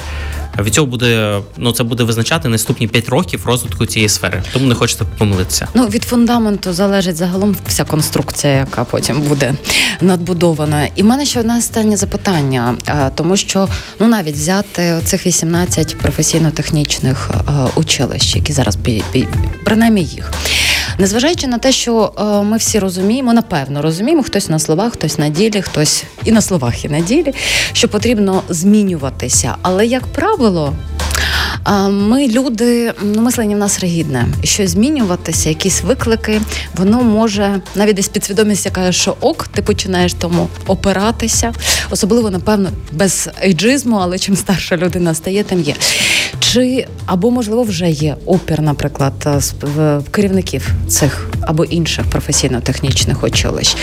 [0.59, 4.43] Від цього буде ну це буде визначати наступні 5 років розвитку цієї сфери.
[4.53, 5.68] Тому не хочете помилитися.
[5.74, 9.55] Ну від фундаменту залежить загалом вся конструкція, яка потім буде
[10.01, 10.86] надбудована.
[10.97, 12.74] І в мене ще одне останнє запитання,
[13.14, 13.68] тому що
[14.01, 17.30] ну навіть взяти цих 18 професійно-технічних
[17.74, 18.78] училищ, які зараз
[19.64, 20.32] принаймні їх.
[21.01, 25.28] Незважаючи на те, що е, ми всі розуміємо, напевно розуміємо, хтось на словах, хтось на
[25.28, 27.34] ділі, хтось і на словах, і на ділі,
[27.72, 29.55] що потрібно змінюватися.
[29.62, 30.74] Але як правило,
[31.90, 34.26] ми люди, ну мислення в нас ригідне.
[34.44, 36.40] Щось змінюватися, якісь виклики,
[36.76, 41.53] воно може навіть десь підсвідомість, яка що ок, ти починаєш тому опиратися,
[41.90, 45.74] особливо, напевно, без ейджизму, але чим старша людина стає, тим є.
[46.39, 49.12] Чи або можливо вже є опір, наприклад,
[49.62, 53.76] в керівників цих або інших професійно-технічних училищ?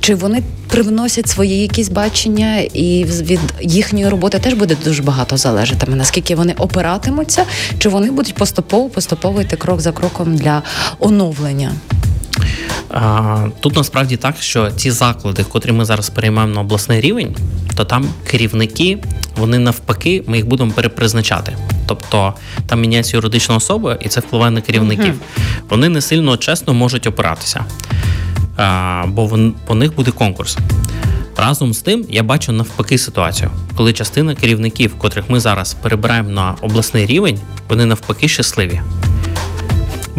[0.00, 5.90] Чи вони привносять свої якісь бачення, і від їхньої роботи теж буде дуже багато залежати,
[5.90, 7.44] наскільки вони опиратимуться,
[7.78, 10.62] чи вони будуть поступово поступово йти крок за кроком для
[10.98, 11.72] оновлення?
[13.60, 17.36] Тут насправді так, що ті заклади, котрі ми зараз переймаємо на обласний рівень,
[17.76, 18.98] то там керівники,
[19.36, 21.56] вони навпаки, ми їх будемо перепризначати.
[21.90, 22.34] Тобто
[22.66, 25.14] там міняється юридична особа, і це впливає на керівників.
[25.14, 27.64] uh Вони не сильно чесно можуть опиратися,
[29.06, 30.58] бо вон, по них буде конкурс.
[31.36, 36.54] Разом з тим, я бачу навпаки ситуацію, коли частина керівників, котрих ми зараз перебираємо на
[36.60, 38.80] обласний рівень, вони навпаки щасливі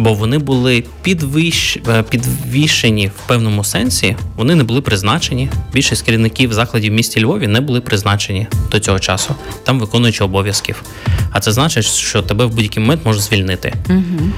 [0.02, 1.78] бо вони були підвищ...
[1.88, 4.16] Е, підвішені в певному сенсі.
[4.36, 5.50] Вони не були призначені.
[5.72, 9.34] Більшість керівників закладів в місті Львові не були призначені до цього часу,
[9.64, 10.82] там виконуючи обов'язків.
[11.30, 13.74] А це значить, що тебе в будь-який момент можуть звільнити.
[13.88, 14.30] Угу.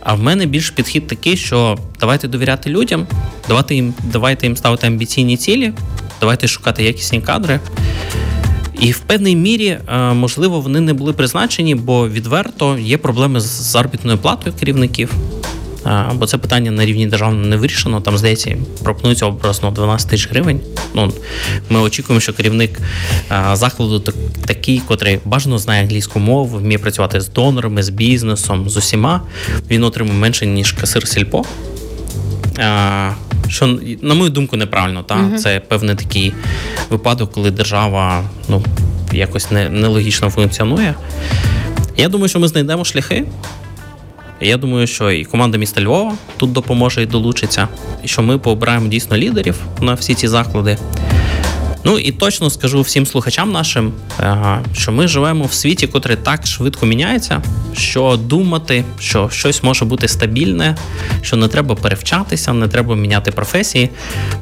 [0.00, 3.06] А в мене більш підхід такий, що давайте довіряти людям,
[3.48, 5.72] давайте їм, давайте їм ставити амбіційні цілі,
[6.20, 7.60] давайте шукати якісні кадри.
[8.84, 13.44] І в певній мірі, е, можливо, вони не були призначені, бо відверто є проблеми з
[13.44, 15.12] заробітною платою керівників.
[15.86, 18.00] Е, бо це питання на рівні державного не вирішено.
[18.00, 20.60] Там здається, пропонується образно 12 тисяч гривень.
[20.94, 21.12] Ну
[21.70, 22.80] ми очікуємо, що керівник
[23.30, 24.00] е, закладу
[24.46, 29.20] такий, котрий бажано знає англійську мову, вміє працювати з донорами, з бізнесом, з усіма.
[29.70, 31.44] Він отримує менше ніж касир сільпо
[33.48, 35.02] що на мою думку неправильно.
[35.02, 35.38] Та угу.
[35.38, 36.34] це певний такий
[36.90, 38.62] випадок, коли держава ну
[39.12, 40.94] якось не, нелогічно функціонує.
[41.96, 43.24] Я думаю, що ми знайдемо шляхи.
[44.40, 47.68] Я думаю, що і команда міста Львова тут допоможе і долучиться,
[48.04, 50.78] і що ми пообираємо дійсно лідерів на всі ці заклади.
[51.84, 56.46] Ну і точно скажу всім слухачам нашим, е, що ми живемо в світі, котрий так
[56.46, 57.42] швидко міняється,
[57.76, 60.76] що думати, що щось може бути стабільне,
[61.22, 63.90] що не треба перевчатися, не треба міняти професії.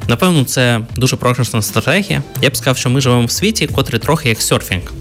[0.08, 2.22] Напевно, це дуже прогресна стратегія.
[2.42, 4.92] Я б сказав, що ми живемо в світі, котрий трохи як серфінг,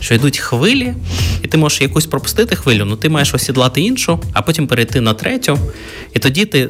[0.00, 0.94] що йдуть хвилі,
[1.42, 5.00] і ти можеш якусь пропустити хвилю, але ну, ти маєш осідлати іншу, а потім перейти
[5.00, 5.58] на третю,
[6.14, 6.68] і тоді ти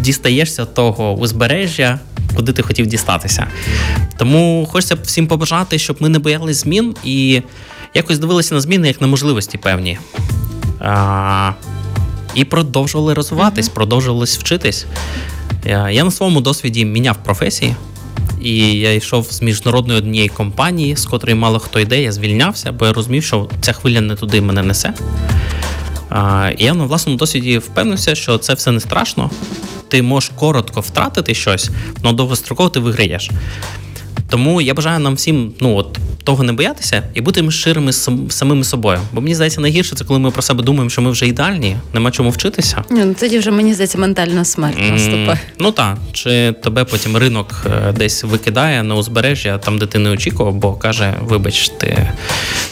[0.00, 2.00] дістаєшся того узбережжя
[2.36, 3.46] куди ти хотів дістатися.
[4.18, 7.42] Тому хочеться всім побажати, щоб ми не боялись змін і
[7.94, 9.98] якось дивилися на зміни як на можливості певні.
[10.80, 11.52] А,
[12.34, 14.86] і продовжували розвиватись, продовжували вчитись.
[15.64, 17.74] Я, я на своєму досвіді міняв професії.
[18.42, 22.86] І я йшов з міжнародної однієї компанії, з котрої мало хто йде, я звільнявся, бо
[22.86, 24.94] я розумів, що ця хвиля не туди мене несе.
[26.58, 29.30] І я на власному досвіді впевнився, що це все не страшно.
[29.88, 31.70] Ти можеш коротко втратити щось,
[32.02, 33.30] але довгостроково ти виграєш.
[34.28, 38.64] Тому я бажаю нам всім ну от того не боятися і бути щирими з самими
[38.64, 38.98] собою.
[39.12, 42.10] Бо мені здається, найгірше це коли ми про себе думаємо, що ми вже ідеальні, нема
[42.10, 42.84] чому вчитися.
[42.90, 45.28] Ні, ну тоді вже мені здається, ментальна смерть наступає.
[45.28, 49.98] Mm, ну так, чи тебе потім ринок е, десь викидає на узбережжя, там де ти
[49.98, 52.08] не очікував, бо каже: вибач, ти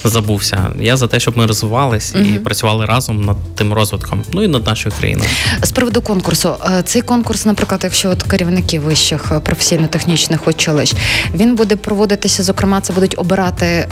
[0.05, 0.71] забувся.
[0.81, 2.37] Я за те, щоб ми розвивались mm-hmm.
[2.37, 5.31] і працювали разом над тим розвитком, ну і над нашою країною.
[5.63, 10.95] З приводу конкурсу, е, цей конкурс, наприклад, якщо от керівники вищих е, професійно-технічних училищ,
[11.35, 12.43] він буде проводитися.
[12.43, 13.89] Зокрема, це будуть обирати е,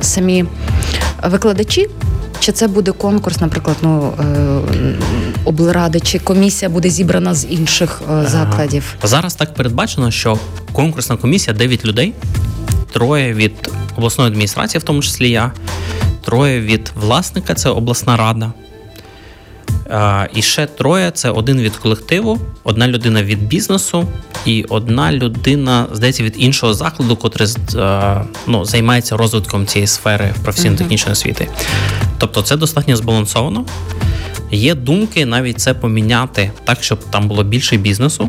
[0.00, 0.44] самі
[1.24, 1.86] викладачі.
[2.40, 4.94] Чи це буде конкурс, наприклад, ну е,
[5.44, 8.94] облради, чи комісія буде зібрана з інших е, закладів?
[9.02, 10.38] Зараз так передбачено, що
[10.72, 12.14] конкурсна комісія 9 людей,
[12.92, 15.52] троє від обласної адміністрації, в тому числі я,
[16.24, 18.52] троє від власника, це обласна рада.
[20.34, 24.08] І ще троє це один від колективу, одна людина від бізнесу
[24.46, 27.48] і одна людина, здається, від іншого закладу, котрий
[28.46, 31.48] ну, займається розвитком цієї сфери професійно-технічної освіти.
[32.18, 33.64] Тобто це достатньо збалансовано.
[34.50, 38.28] Є думки навіть це поміняти так, щоб там було більше бізнесу,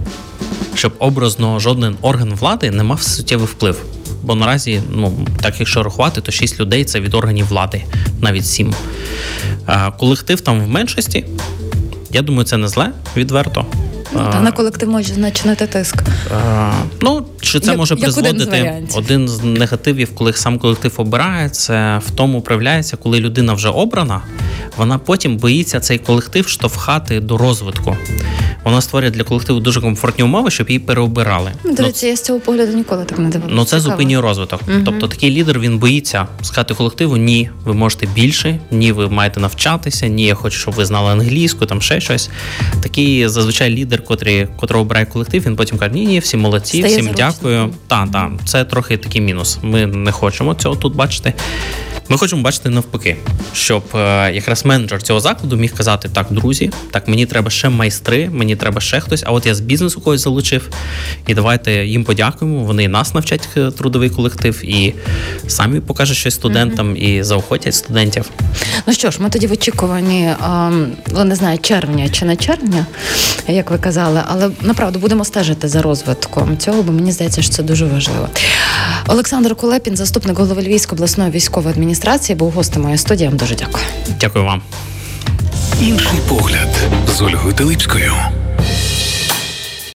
[0.76, 3.99] щоб образно жоден орган влади не мав суттєвий вплив.
[4.24, 7.84] Бо наразі, ну так якщо рахувати, то 6 людей це від органів влади,
[8.22, 8.74] навіть 7.
[10.00, 11.26] Колектив там в меншості.
[12.12, 13.66] Я думаю, це не зле відверто.
[14.14, 16.04] Ну, та на колектив може значити тиск.
[16.36, 20.94] А, ну, чи це як, може призводити один з, один з негативів, коли сам колектив
[20.98, 24.22] обирає, це в тому проявляється, коли людина вже обрана,
[24.78, 27.98] вона потім боїться цей колектив штовхати до розвитку.
[28.70, 31.52] Вона створює для колективу дуже комфортні умови, щоб її переобирали.
[31.64, 33.56] Ну, до речі, ну, я з цього погляду ніколи так не дивилася.
[33.56, 34.62] Ну це зупинює розвиток.
[34.68, 34.78] Угу.
[34.86, 40.08] Тобто такий лідер він боїться сказати колективу: ні, ви можете більше, ні, ви маєте навчатися,
[40.08, 42.30] ні, я хочу, щоб ви знали англійську, там ще щось.
[42.82, 46.98] Такий зазвичай лідер, котрий, котрого обирає колектив, він потім каже: Ні, ні, всі молодці, Стає
[46.98, 47.70] всім дякую.
[47.88, 49.58] Так, так, це трохи такий мінус.
[49.62, 51.34] Ми не хочемо цього тут бачити.
[52.12, 53.18] Ми хочемо бачити навпаки,
[53.54, 58.30] щоб е, якраз менеджер цього закладу міг казати: так, друзі, так мені треба ще майстри,
[58.30, 59.24] мені треба ще хтось.
[59.26, 60.70] А от я з бізнесу когось залучив.
[61.28, 62.64] І давайте їм подякуємо.
[62.64, 64.94] Вони нас навчать е, трудовий колектив і
[65.48, 68.30] самі покажуть щось студентам і заохотять студентів.
[68.88, 70.34] Ну що ж, ми тоді в очікуванні
[71.14, 72.86] ну, не знаю, червня чи не червня,
[73.48, 77.64] як ви казали, але направду будемо стежити за розвитком цього, бо мені здається, що це
[77.64, 78.30] дуже важливо.
[79.08, 83.24] Олександр Кулепін, заступник голови Львівської обласної військової адміністрації, був гостем моєї студії.
[83.24, 83.86] Я вам Дуже дякую.
[84.20, 84.62] Дякую вам.
[85.82, 86.70] Інший погляд
[87.08, 88.14] з Ольгою Телипською.